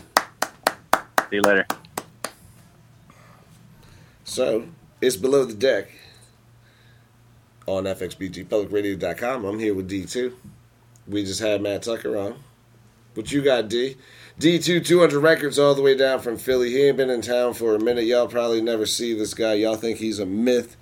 [1.29, 1.65] See you later.
[4.23, 4.65] So,
[5.01, 5.89] it's below the deck
[7.67, 9.45] on FXBGPublicRadio.com.
[9.45, 10.33] I'm here with D2.
[11.07, 12.35] We just had Matt Tucker on.
[13.13, 13.97] What you got, D?
[14.39, 16.71] D2 200 records all the way down from Philly.
[16.71, 18.05] He ain't been in town for a minute.
[18.05, 19.53] Y'all probably never see this guy.
[19.53, 20.75] Y'all think he's a myth.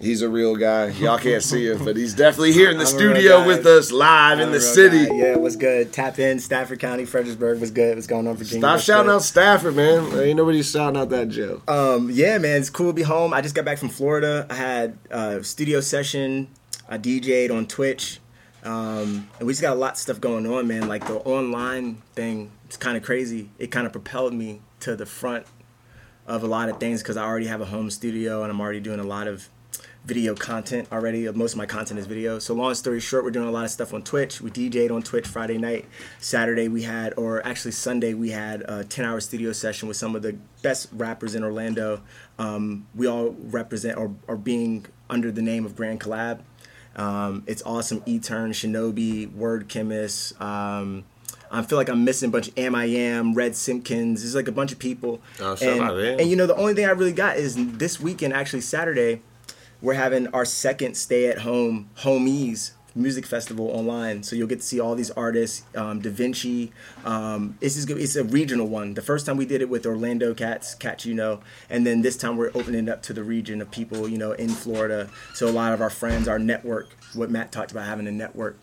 [0.00, 0.90] He's a real guy.
[0.90, 4.38] Y'all can't see him, but he's definitely here in the I'm studio with us live
[4.38, 5.06] in I'm the city.
[5.06, 5.14] guy.
[5.16, 5.92] Yeah, what's good?
[5.92, 7.58] Tap in, Stafford County, Fredericksburg.
[7.58, 7.96] What's good?
[7.96, 8.60] What's going on, Virginia?
[8.60, 9.16] Stop What's shouting good?
[9.16, 10.16] out Stafford, man.
[10.20, 11.62] Ain't nobody shouting out that Joe.
[11.66, 13.34] Um, yeah, man, it's cool to be home.
[13.34, 14.46] I just got back from Florida.
[14.48, 16.46] I had a studio session.
[16.88, 18.20] I DJ'd on Twitch.
[18.68, 20.88] Um, and we just got a lot of stuff going on, man.
[20.88, 23.48] Like the online thing, it's kind of crazy.
[23.58, 25.46] It kind of propelled me to the front
[26.26, 28.80] of a lot of things because I already have a home studio and I'm already
[28.80, 29.48] doing a lot of
[30.04, 31.30] video content already.
[31.32, 32.38] Most of my content is video.
[32.38, 34.42] So long story short, we're doing a lot of stuff on Twitch.
[34.42, 35.86] We DJ'd on Twitch Friday night.
[36.20, 40.20] Saturday we had, or actually Sunday we had a 10-hour studio session with some of
[40.20, 42.02] the best rappers in Orlando.
[42.38, 46.40] Um, we all represent or are being under the name of Grand Collab.
[46.98, 48.02] Um, it's awesome.
[48.06, 50.38] E-Turn, Shinobi, Word Chemist.
[50.40, 51.04] Um,
[51.50, 54.20] I feel like I'm missing a bunch of Am I Am, Red Simpkins.
[54.20, 55.20] There's like a bunch of people.
[55.40, 56.20] Oh, and, out to him.
[56.20, 59.22] and you know, the only thing I really got is this weekend, actually Saturday,
[59.80, 64.22] we're having our second stay at home homies music festival online.
[64.22, 66.72] So you'll get to see all these artists um, da vinci
[67.04, 68.94] um, this is it's a regional one.
[68.94, 72.16] The first time we did it with orlando cats cats you know and then this
[72.16, 75.08] time we're opening up to the region of people you know in florida.
[75.34, 78.58] So a lot of our friends our network what matt talked about having a network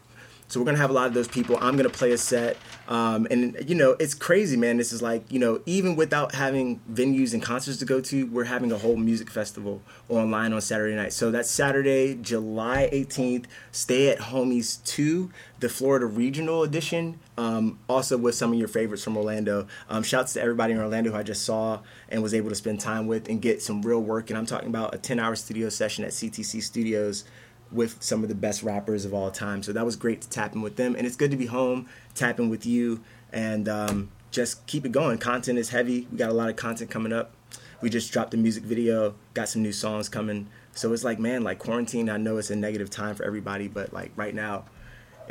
[0.47, 1.57] So we're gonna have a lot of those people.
[1.59, 4.77] I'm gonna play a set, um, and you know it's crazy, man.
[4.77, 8.43] This is like you know even without having venues and concerts to go to, we're
[8.43, 11.13] having a whole music festival online on Saturday night.
[11.13, 13.45] So that's Saturday, July 18th.
[13.71, 17.19] Stay at Homies two, the Florida Regional Edition.
[17.37, 19.67] Um, also with some of your favorites from Orlando.
[19.89, 22.79] Um, shouts to everybody in Orlando who I just saw and was able to spend
[22.79, 24.29] time with and get some real work.
[24.29, 27.25] And I'm talking about a 10 hour studio session at CTC Studios
[27.71, 29.63] with some of the best rappers of all time.
[29.63, 30.95] So that was great to tap in with them.
[30.95, 33.01] And it's good to be home, tapping with you,
[33.33, 35.17] and um, just keep it going.
[35.17, 36.07] Content is heavy.
[36.11, 37.31] We got a lot of content coming up.
[37.81, 40.47] We just dropped a music video, got some new songs coming.
[40.73, 43.93] So it's like, man, like quarantine, I know it's a negative time for everybody, but
[43.93, 44.65] like right now,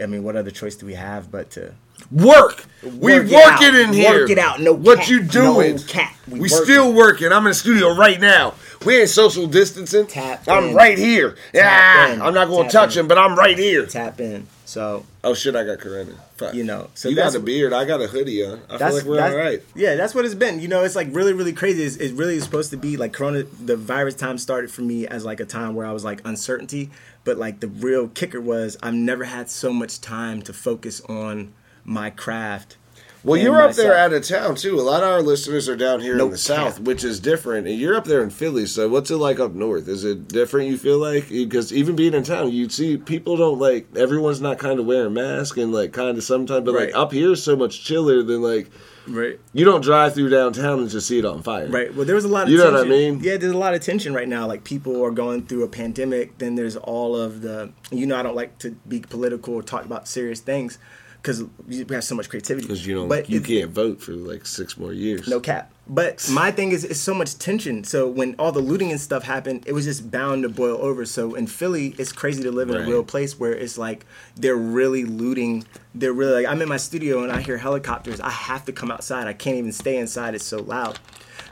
[0.02, 1.74] I mean, what other choice do we have but to
[2.10, 2.66] Work.
[2.82, 3.74] We Work it working out.
[3.74, 4.20] in here.
[4.20, 4.60] Work it out.
[4.60, 5.76] No What you doing?
[5.76, 6.14] No cap.
[6.26, 6.64] We We, working.
[6.64, 7.32] still working.
[7.32, 8.54] I'm in the studio right now.
[8.84, 10.06] We ain't social distancing.
[10.06, 10.74] Tap I'm in.
[10.74, 11.36] right here.
[11.52, 12.12] Yeah.
[12.12, 12.22] in.
[12.22, 13.00] I'm not going Tap to touch in.
[13.00, 13.86] him, but I'm right here.
[13.86, 14.46] tap in?
[14.66, 15.54] So Oh shit!
[15.54, 16.12] I got corona.
[16.36, 16.54] Fuck.
[16.54, 17.72] You know, so you got a beard.
[17.72, 18.60] I got a hoodie on.
[18.68, 19.62] I feel like we're all right.
[19.74, 20.58] Yeah, that's what it's been.
[20.60, 21.82] You know, it's like really, really crazy.
[21.84, 23.44] It's, it really is supposed to be like Corona.
[23.44, 26.90] The virus time started for me as like a time where I was like uncertainty,
[27.24, 31.52] but like the real kicker was I've never had so much time to focus on
[31.84, 32.76] my craft.
[33.24, 34.78] Well, you're up there out of town too.
[34.78, 37.66] A lot of our listeners are down here No in the south, which is different.
[37.66, 39.88] And you're up there in Philly, so what's it like up north?
[39.88, 40.68] Is it different?
[40.68, 44.58] You feel like because even being in town, you see people don't like everyone's not
[44.58, 46.86] kind of wearing masks and like kind of sometimes, but Right.
[46.88, 48.68] like up here is so much chiller than like
[49.08, 49.40] right.
[49.54, 51.68] you don't drive through downtown and just see it on fire.
[51.68, 51.94] Right.
[51.94, 52.88] Well, there was a lot of You know tension.
[52.90, 53.20] what I mean?
[53.22, 54.46] Yeah, there's a lot of tension right now.
[54.46, 56.36] Like people are going through a pandemic.
[56.36, 57.72] Then there's all of the.
[57.90, 60.78] You know, I don't like to be political or talk about serious things
[61.24, 62.66] because we have so much creativity.
[62.66, 65.26] Because you don't, But you can't vote for like six more years.
[65.26, 65.72] No cap.
[65.88, 67.82] But my thing is, it's so much tension.
[67.82, 71.06] So when all the looting and stuff happened, it was just bound to boil over.
[71.06, 72.84] So in Philly, it's crazy to live in Right.
[72.86, 74.04] a real place where it's like
[74.36, 75.64] they're really looting.
[75.94, 78.20] They're really like I'm in my studio and I hear helicopters.
[78.20, 79.26] I have to come outside.
[79.26, 80.34] I can't even stay inside.
[80.34, 80.98] It's so loud.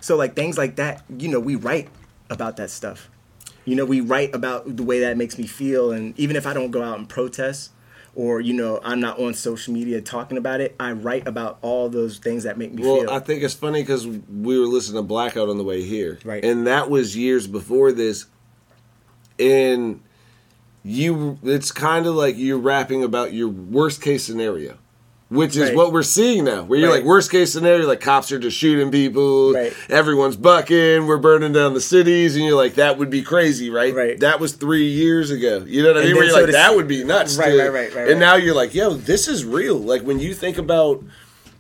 [0.03, 1.89] So like things like that, you know, we write
[2.29, 3.09] about that stuff.
[3.65, 6.53] You know, we write about the way that makes me feel, and even if I
[6.53, 7.71] don't go out and protest,
[8.15, 11.89] or you know, I'm not on social media talking about it, I write about all
[11.89, 13.11] those things that make me Well, feel.
[13.11, 16.45] I think it's funny because we were listening to Blackout on the way here, Right.
[16.45, 18.27] And that was years before this.
[19.39, 20.01] And
[20.83, 24.79] you, it's kind of like you're rapping about your worst case scenario,
[25.33, 25.77] which is Right.
[25.77, 26.63] what we're seeing now.
[26.65, 26.97] Where you're Right.
[26.97, 29.73] like worst case scenario, like cops are just shooting people, Right.
[29.89, 33.95] everyone's bucking, we're burning down the cities, and you're like that would be crazy, right?
[33.95, 34.21] Right.
[34.21, 35.65] That was three years ago.
[35.67, 36.15] You know what I mean?
[36.17, 38.55] Where you're so like that would be nuts, Right, right, right, right, And now you're
[38.55, 39.77] like, yo, this is real.
[39.79, 41.03] Like when you think about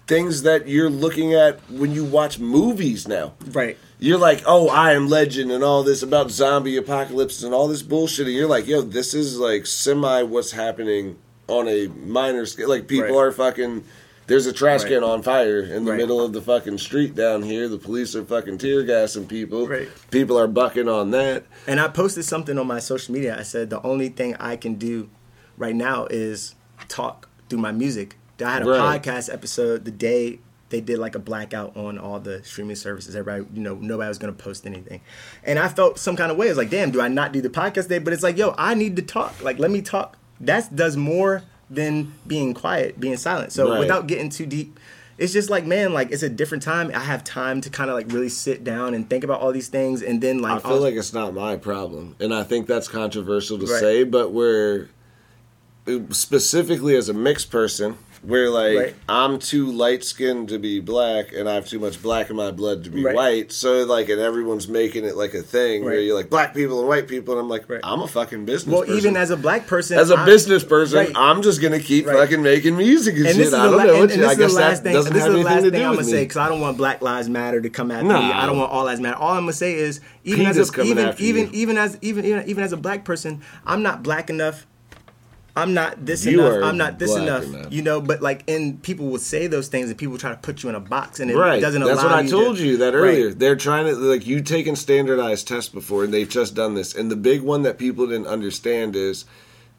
[0.06, 3.32] things that you're looking at when you watch movies now.
[3.52, 3.78] right.
[3.98, 7.82] You're like, oh, I am legend and all this about zombie apocalypse and all this
[7.82, 8.26] bullshit.
[8.26, 11.16] And you're like, yo, this is like semi what's happening
[11.52, 12.68] on a minor scale.
[12.68, 13.26] Like people Right.
[13.28, 13.84] are fucking.
[14.28, 14.92] There's a trash Right.
[14.92, 15.98] can on fire in the Right.
[15.98, 17.68] middle of the fucking street down here.
[17.68, 19.66] The police are fucking tear gassing people.
[19.66, 19.88] Right.
[20.10, 21.44] People are bucking on that.
[21.66, 23.36] And I posted something on my social media.
[23.38, 25.08] I said the only thing I can do
[25.58, 26.54] right now is
[26.88, 28.16] talk through my music.
[28.44, 30.38] I had a podcast episode the day
[30.70, 33.14] they did like a blackout on all the streaming services.
[33.14, 35.00] Everybody, you know, nobody was gonna post anything,
[35.44, 36.46] and I felt some kind of way.
[36.46, 37.98] I was like, damn, do I not do the podcast day?
[37.98, 39.42] But it's like, yo, I need to talk.
[39.42, 40.16] Like, let me talk.
[40.42, 43.52] That does more than being quiet, being silent.
[43.52, 43.78] So Right.
[43.78, 44.78] without getting too deep.
[45.18, 46.90] It's just like man, like it's a different time.
[46.94, 49.68] I have time to kind of like really sit down and think about all these
[49.68, 52.88] things, and then like I feel like it's not my problem, and I think that's
[52.88, 53.80] controversial to Right.
[53.80, 54.88] say, but we're
[56.10, 58.94] specifically as a mixed person, we're like Right.
[59.08, 62.50] I'm too light skinned to be black, and I have too much black in my
[62.52, 63.14] blood to be Right.
[63.16, 63.52] white.
[63.52, 66.88] So like, and everyone's making it like a thing where you're like black people and
[66.88, 67.80] white people, and I'm like, Right.
[67.82, 68.72] I'm a fucking business.
[68.72, 68.96] Well, person.
[68.96, 71.12] even as a black person, as a I- business person, Right.
[71.16, 72.16] I'm just gonna keep Right.
[72.16, 73.52] fucking making music and, and shit.
[73.54, 74.02] I don't la- know.
[74.02, 74.92] and, and this I is the guess last that thing.
[74.94, 76.48] doesn't This is have the anything last to thing do I'm gonna say because I
[76.48, 78.18] don't want Black Lives Matter to come at No.
[78.20, 78.32] me.
[78.32, 79.16] I don't want all lives matter.
[79.16, 82.62] All I'm gonna say is even Pete as a, even even even as even even
[82.62, 84.66] as a black person, I'm not black enough.
[85.54, 86.64] I'm not this You enough.
[86.64, 87.70] I'm not this enough, enough.
[87.72, 90.62] You know, but like, and people will say those things, and people try to put
[90.62, 91.60] you in a box, and it Right.
[91.60, 93.10] doesn't That's allow what I you told to- you that Right.
[93.10, 93.30] earlier.
[93.34, 96.94] They're trying to like you taken standardized tests before, and they've just done this.
[96.94, 99.26] And the big one that people didn't understand is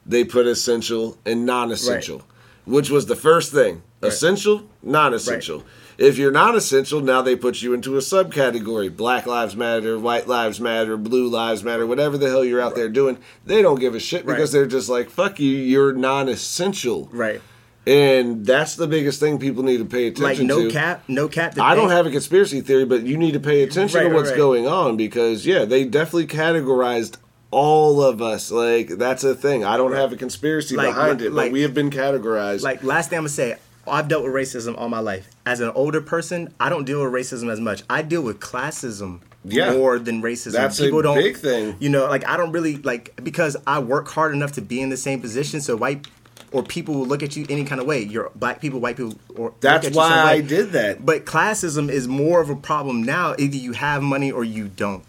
[0.06, 2.22] they put essential and non-essential,
[2.66, 5.64] which was the first thing: essential, non-essential.
[5.98, 10.28] If you're not essential, now they put you into a subcategory: Black Lives Matter, White
[10.28, 13.18] Lives Matter, Blue Lives Matter, whatever the hell you're out there doing.
[13.46, 14.36] They don't give a shit Right.
[14.36, 17.41] because they're just like, "Fuck you, you're non-essential." Right.
[17.86, 20.56] And that's the biggest thing people need to pay attention to.
[20.56, 20.74] Like no to.
[20.74, 21.60] cap, no cap.
[21.60, 24.30] I don't have a conspiracy theory, but you need to pay attention Right, to what's
[24.30, 24.38] right.
[24.38, 27.18] going on because yeah, they definitely categorized
[27.52, 28.52] all of us.
[28.52, 29.66] Like that's a thing.
[29.66, 32.62] I don't have a conspiracy Like- behind it, like- but we have been categorized.
[32.64, 33.58] like last thing I'm gonna say,
[33.88, 35.30] I've dealt with racism all my life.
[35.46, 37.84] As an older person, I don't deal with racism as much.
[37.90, 39.74] I deal with classism Yeah.
[39.74, 40.54] more than racism.
[40.54, 41.76] That's a don't, big thing.
[41.80, 44.90] You know, like I don't really like because I work hard enough to be in
[44.90, 45.60] the same position.
[45.60, 46.08] So white
[46.52, 48.04] or people will look at you any kind of way.
[48.04, 50.32] You're black people, white people, or that's at you some why.
[50.32, 51.06] I did that.
[51.06, 53.36] But classism is more of a problem now.
[53.38, 55.04] Either you have money or you don't,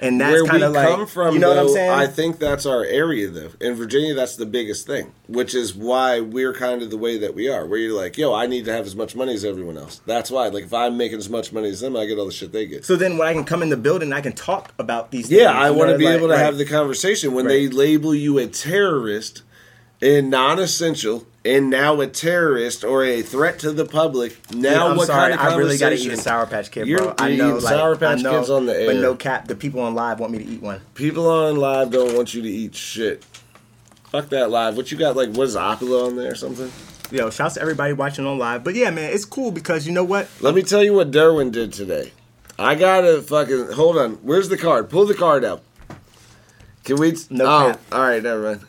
[0.00, 1.90] and that's Where we kind of like come from, you know though, what I'm saying?
[1.90, 3.50] I think that's our area, though.
[3.60, 7.34] In Virginia, that's the biggest thing, which is why we're kind of the way that
[7.34, 7.66] we are.
[7.66, 10.00] Where you're like, yo, I need to have as much money as everyone else.
[10.06, 12.32] That's why, like, if I'm making as much money as them, I get all the
[12.32, 12.84] shit they get.
[12.84, 15.30] so then when I can come in the building, I can talk about these.
[15.30, 16.40] Yeah, things, I want to be like- able to right.
[16.40, 19.42] have the conversation when they label you a terrorist
[20.00, 24.38] and non-essential, and now a terrorist or a threat to the public.
[24.54, 26.86] Now, Dude, what sorry, kind of I really got to eat a Sour Patch Kid,
[26.86, 27.14] You're- bro.
[27.18, 29.48] I know, like, Sour Patch I know, Kids on the air, but no cap.
[29.48, 30.80] The people on live want me to eat one.
[30.94, 33.24] People on live don't want you to eat shit.
[34.10, 34.76] Fuck that live.
[34.76, 35.16] What you got?
[35.16, 36.70] Like, what is Opula on there or something?
[37.10, 38.62] Yo, shouts to everybody watching on live.
[38.64, 40.28] But yeah, man, it's cool because you know what?
[40.40, 42.12] Let me tell you what Derwin did today.
[42.58, 44.14] I gotta fucking hold on.
[44.16, 44.90] Where's the card?
[44.90, 45.62] Pull the card out.
[46.84, 47.16] Can we?
[47.30, 48.60] No oh, all right, never mind.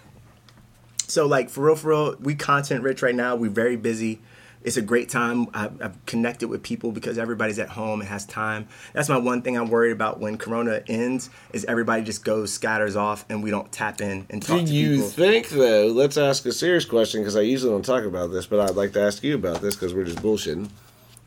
[1.10, 3.36] So like for real, for real, we content rich right now.
[3.36, 4.22] We're very busy.
[4.62, 5.48] It's a great time.
[5.54, 8.68] I've, I've connected with people because everybody's at home and has time.
[8.92, 12.98] That's my one thing I'm worried about when Corona ends is everybody just goes scatters
[12.98, 15.10] off and we don't tap in and Do talk to you people.
[15.10, 15.88] think though?
[15.88, 18.92] Let's ask a serious question because I usually don't talk about this, but I'd like
[18.94, 20.70] to ask you about this because we're just bullshitting.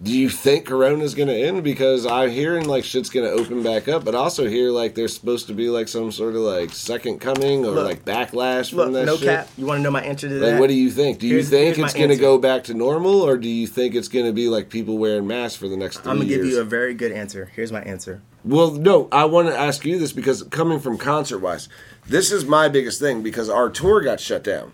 [0.03, 1.63] Do you think Corona's going to end?
[1.63, 5.15] Because I'm hearing like shit's going to open back up, but also hear like there's
[5.15, 8.87] supposed to be like some sort of like second coming or Look, like backlash Look,
[8.87, 9.29] from that no shit.
[9.29, 9.49] cap.
[9.57, 10.61] You want to know my answer to Like, that?
[10.61, 11.21] what do you think?
[11.21, 13.69] Do you Here's- think here's it's going to go back to normal, or do you
[13.69, 16.29] think it's going to be like people wearing masks for the next 3 I'm gonna
[16.29, 16.47] years?
[16.47, 17.53] give you a very good answer.
[17.55, 18.23] Here's my answer.
[18.45, 21.69] Well, no, I want to ask you this because coming from concert wise,
[22.09, 24.73] this is my biggest thing because our tour got shut down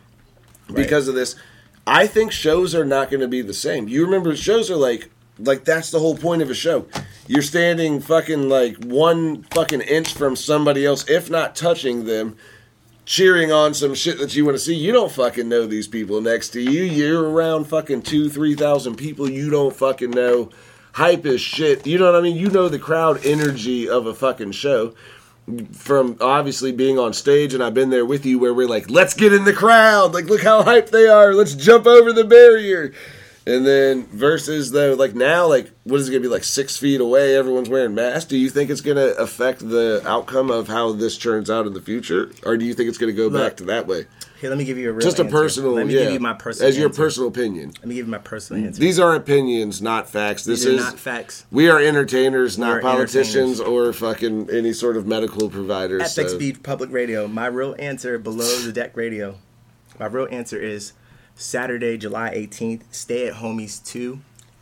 [0.75, 1.37] because of this.
[1.87, 3.89] I think shows are not going to be the same.
[3.89, 6.87] You remember shows are like like that's the whole point of a show.
[7.27, 12.37] You're standing fucking like one fucking inch from somebody else, if not touching them,
[13.05, 14.75] cheering on some shit that you want to see.
[14.75, 16.83] You don't fucking know these people next to you.
[16.83, 20.51] You're around fucking two, three thousand people you don't fucking know.
[20.93, 21.87] Hype as shit.
[21.87, 22.37] You know what I mean?
[22.37, 24.95] You know the crowd energy of a fucking show.
[25.73, 29.15] From obviously being on stage, and I've been there with you where we're like, let's
[29.15, 30.13] get in the crowd.
[30.13, 31.33] Like, look how hyped they are.
[31.33, 32.93] Let's jump over the barrier.
[33.49, 37.01] And then versus though, like now, like what is it gonna be like six feet
[37.01, 37.35] away?
[37.35, 38.27] Everyone's wearing masks.
[38.29, 41.81] Do you think it's gonna affect the outcome of how this turns out in the
[41.81, 44.05] future, or do you think it's gonna go Look, back to that way?
[44.39, 45.37] Here, let me give you a real Just a answer.
[45.37, 47.03] personal, Let me yeah, give you my personal as your answer.
[47.03, 47.73] personal opinion.
[47.79, 48.81] Let me give you my personal answer.
[48.81, 50.45] These are opinions, not facts.
[50.45, 51.45] This These are is not facts.
[51.51, 53.91] We are entertainers, not We're politicians entertainers.
[53.91, 56.03] or fucking any sort of medical providers.
[56.03, 57.27] FX so- Beat Public Radio.
[57.27, 59.37] My real answer below the deck radio.
[59.99, 60.93] My real answer is
[61.39, 62.83] Saturday, July 18th.
[62.91, 64.19] Stay at Homies 2.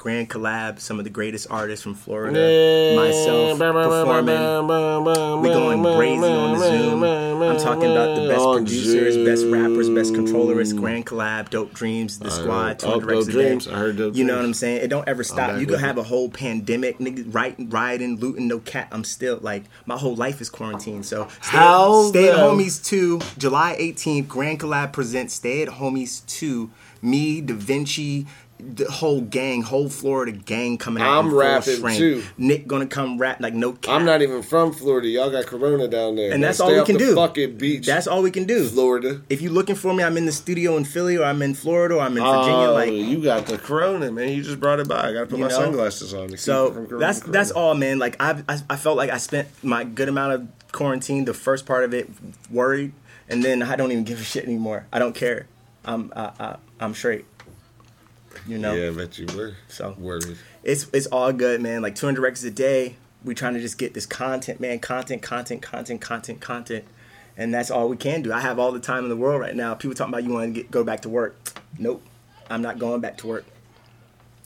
[0.06, 0.78] Grand collab.
[0.78, 2.94] Some of the greatest artists from Florida.
[2.94, 5.42] Myself performing.
[5.42, 7.02] We going crazy on the Zoom.
[7.02, 10.78] I'm talking about the best producers, best rappers, best controllerists.
[10.78, 13.66] Grand collab, Dope Dreams, The Squad, oh, 200 a Dreams.
[13.66, 13.72] day.
[13.72, 14.82] I heard Dope You know what I'm saying?
[14.84, 15.58] It don't ever stop.
[15.58, 18.86] You could have a whole pandemic, niggas right, rioting, looting, no cat.
[18.92, 21.02] I'm still like my whole life is quarantine.
[21.02, 24.28] So stay, How stay at Homies 2, July 18th.
[24.28, 26.70] Grand Collab presents Stay at Homies 2.
[27.02, 28.26] Me, Da Vinci,
[28.58, 31.18] the whole gang, whole Florida gang coming out.
[31.18, 32.22] I'm rapping, too.
[32.38, 33.94] Nick gonna come rap like no cap.
[33.94, 35.08] I'm not even from Florida.
[35.08, 37.14] Y'all got Corona down there, and that's all we can do.
[37.14, 38.66] Fucking beach, That's all we can do.
[38.68, 39.20] Florida.
[39.28, 41.96] If you looking for me, I'm in the studio in Philly, or I'm in Florida,
[41.96, 42.68] or I'm in Virginia.
[42.68, 44.30] Oh, like you got the Corona, man.
[44.30, 45.08] You just brought it by.
[45.08, 45.54] I got to put my know?
[45.54, 46.22] sunglasses on.
[46.22, 47.98] To keep it So Corona- that's that's all, man.
[47.98, 51.66] Like I, I I felt like I spent my good amount of quarantine, the first
[51.66, 52.08] part of it,
[52.50, 52.92] worried,
[53.28, 54.86] and then I don't even give a shit anymore.
[54.92, 55.46] I don't care.
[55.84, 57.24] I'm I, I, I'm straight.
[58.46, 58.74] You know.
[58.74, 59.54] Yeah, I bet you were.
[59.68, 60.36] So- worried.
[60.62, 61.82] it's it's all good, man.
[61.82, 62.96] Like 200 records a day.
[63.24, 64.78] We trying to just get this content, man.
[64.78, 66.84] Content, content, content, content, content,
[67.36, 68.32] and that's all we can do.
[68.32, 69.74] I have all the time in the world right now.
[69.74, 71.36] People talking about you want to get, go back to work.
[71.78, 72.02] Nope,
[72.48, 73.44] I'm not going back to work.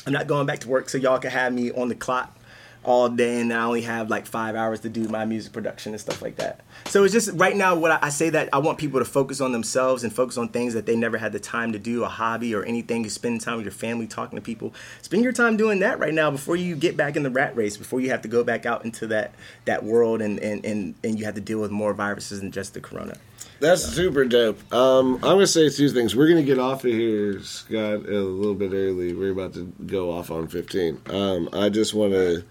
[0.06, 2.34] I'm not going back to work so y'all can have me on the clock
[2.82, 6.00] all day and I only have like five hours to do my music production and
[6.00, 6.60] stuff like that.
[6.86, 9.40] So it's just right now what I, I say that I want people to focus
[9.40, 12.08] on themselves and focus on things that they never had the time to do, a
[12.08, 14.72] hobby or anything, You spend time with your family, talking to people.
[15.02, 17.76] Spend your time doing that right now before you get back in the rat race,
[17.76, 19.34] before you have to go back out into that
[19.66, 22.74] that world and and, and, and you have to deal with more viruses than just
[22.74, 23.16] the corona.
[23.60, 24.72] That's super dope.
[24.72, 26.16] Um, I'm gonna say two things.
[26.16, 29.12] We're gonna get off of here, Scott, a little bit early.
[29.12, 31.02] We're about to go off on 15.
[31.10, 32.42] Um, I just want to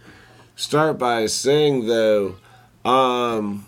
[0.59, 2.35] start by saying though,
[2.85, 3.65] um,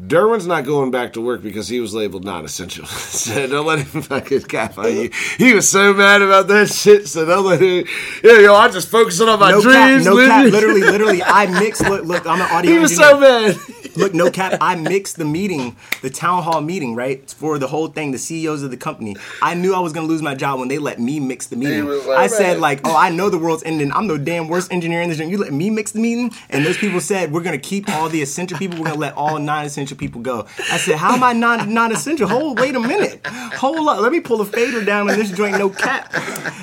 [0.00, 2.86] Derwin's not going back to work because he was labeled non-essential.
[2.86, 5.10] so don't let him fucking cap on you.
[5.36, 7.06] He was so mad about that shit.
[7.06, 7.84] So don't let him.
[8.24, 10.06] Yeah, yo, I'm just focusing on my No cap, dreams.
[10.06, 10.50] no cap.
[10.50, 11.82] Literally, literally, I mixed.
[11.82, 13.52] Look, look, I'm an audio he was engineer.
[13.54, 13.79] so mad.
[13.96, 14.58] Look, no cap.
[14.60, 18.62] I mixed the meeting, the town hall meeting, right, for the whole thing, the CEOs
[18.62, 19.16] of the company.
[19.42, 21.86] I knew I was gonna lose my job when they let me mix the meeting.
[21.86, 23.92] like, I said like, oh, I know the world's ending.
[23.92, 25.18] I'm the damn worst engineer in this.
[25.18, 25.30] Joint.
[25.30, 28.22] You let me mix the meeting, and those people said we're gonna keep all the
[28.22, 28.78] essential people.
[28.78, 30.46] We're gonna let all non-essential people go.
[30.70, 32.28] I said, how am I non non-essential?
[32.28, 33.26] Hold, wait a minute.
[33.26, 34.00] Hold up.
[34.00, 35.58] Let me pull a fader down in this joint.
[35.58, 36.12] No cap.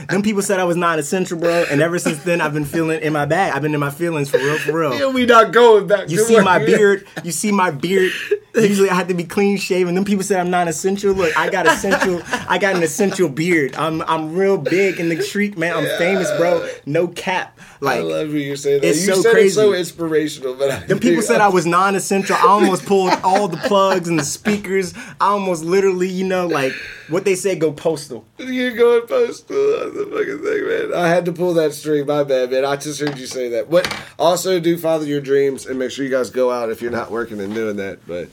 [0.09, 1.65] Them people said I was non-essential, bro.
[1.69, 3.53] And ever since then, I've been feeling in my bag.
[3.53, 4.97] I've been in my feelings for real, for real.
[4.97, 6.09] Yeah, we not going back.
[6.09, 6.45] You see work.
[6.45, 7.07] my beard.
[7.23, 8.11] You see my beard.
[8.67, 9.95] Usually I have to be clean shaven.
[9.95, 11.13] Then people say I'm not essential.
[11.13, 12.21] Look, I got essential.
[12.49, 13.75] I got an essential beard.
[13.75, 15.75] I'm I'm real big in the street, man.
[15.75, 16.67] I'm famous, bro.
[16.85, 17.57] No cap.
[17.79, 18.87] Like I love when you say that.
[18.87, 19.47] It's you so said crazy.
[19.47, 22.35] it so inspirational, but I them people said I was non-essential.
[22.35, 24.93] I almost pulled all the plugs and the speakers.
[25.21, 26.73] I almost literally, you know, like
[27.09, 28.25] what they say, go postal.
[28.39, 30.99] You're going postal on the fucking thing, man.
[30.99, 32.07] I had to pull that string.
[32.07, 32.65] My bad, man.
[32.65, 33.69] I just heard you say that.
[33.69, 36.91] But also do follow your dreams and make sure you guys go out if you're
[36.91, 37.99] not working and doing that.
[38.07, 38.29] But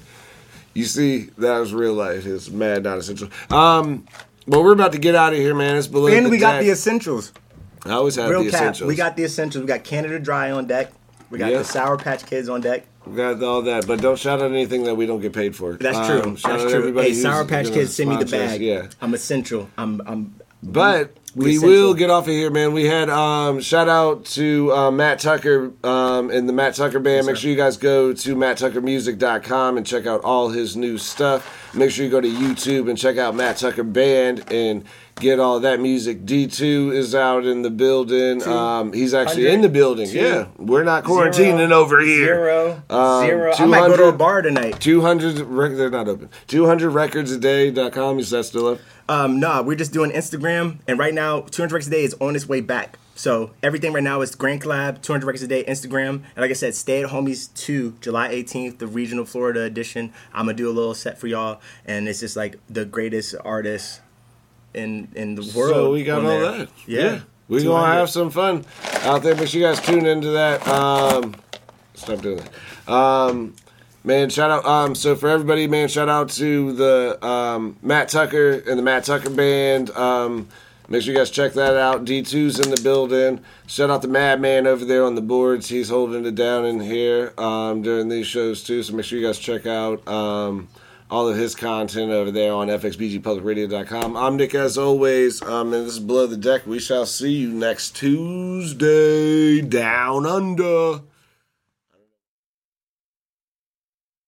[0.75, 2.27] you see, that was real life.
[2.27, 3.29] It's mad, not essential.
[3.51, 4.07] Um,
[4.47, 5.77] well, we're about to get out of here, man.
[5.77, 6.09] It's below.
[6.09, 7.33] And we got the essentials.
[7.87, 8.61] I always have Real the cap.
[8.61, 8.89] essentials.
[8.89, 9.63] We got the essentials.
[9.63, 10.93] We got Canada Dry on deck.
[11.31, 11.59] We got Yeah.
[11.59, 12.87] the Sour Patch Kids on deck.
[13.07, 15.75] We got all that, but don't shout out anything that we don't get paid for.
[15.75, 16.37] That's Um, true.
[16.37, 16.79] shout That's out true.
[16.79, 18.31] everybody Hey, Sour Patch Kids, send me the us.
[18.31, 18.61] bag.
[18.63, 18.87] Yeah.
[19.03, 19.69] I'm essential.
[19.77, 20.01] I'm.
[20.07, 20.35] I'm.
[20.63, 21.69] But We we essential.
[21.71, 22.73] will get off of here, man.
[22.73, 27.27] We had um, shout out to uh, Matt Tucker um, and the Matt Tucker Band.
[27.27, 31.75] Make sure you guys go to matttuckermusic.com and check out all his new stuff.
[31.75, 34.85] Make sure you go to YouTube and check out Matt Tucker Band and
[35.17, 36.25] get all that music.
[36.25, 38.43] D2 is out in the building.
[38.47, 40.09] Um, he's actually in the building.
[40.09, 42.27] Two, yeah, we're not quarantining over here.
[42.27, 42.83] Zero.
[42.89, 43.53] Um, zero.
[43.59, 44.81] I might go to a bar tonight.
[44.81, 48.79] 200 rec- they're not open 200 records a day.com is that still up
[49.09, 52.35] Um, nah, we're just doing Instagram, and right now, 200 Records a Day is on
[52.35, 52.99] its way back.
[53.15, 56.55] So everything right now is Grand Collab, 200 Records a Day, Instagram, and like I
[56.55, 60.13] said, Stay at Homies 2, July 18th, the regional Florida edition.
[60.33, 64.01] I'm gonna do a little set for y'all, and it's just like the greatest artists
[64.73, 65.75] in in the world.
[65.75, 66.59] So we got all there.
[66.59, 66.69] that.
[66.87, 67.21] Yeah.
[67.47, 68.65] We're going to have some fun
[69.03, 69.37] out there.
[69.47, 70.67] Sure you guys tune into that.
[70.67, 71.35] Um,
[71.93, 72.91] stop doing that.
[72.91, 73.55] Um,
[74.05, 74.65] man, shout out.
[74.65, 79.05] Um, so for everybody, man, shout out to the um, Matt Tucker and the Matt
[79.05, 79.91] Tucker Band.
[79.91, 80.49] Um,
[80.89, 82.05] make sure you guys check that out.
[82.05, 83.41] D2's in the building.
[83.67, 85.69] Shout out to Madman over there on the boards.
[85.69, 88.83] He's holding it down in here um, during these shows too.
[88.83, 90.07] So make sure you guys check out.
[90.07, 90.69] Um,
[91.11, 94.17] all of his content over there on fxbgpublicradio.com.
[94.17, 96.67] I'm Nick, as always, um, and this is Below the Deck.
[96.67, 101.03] We shall see you next Tuesday down under.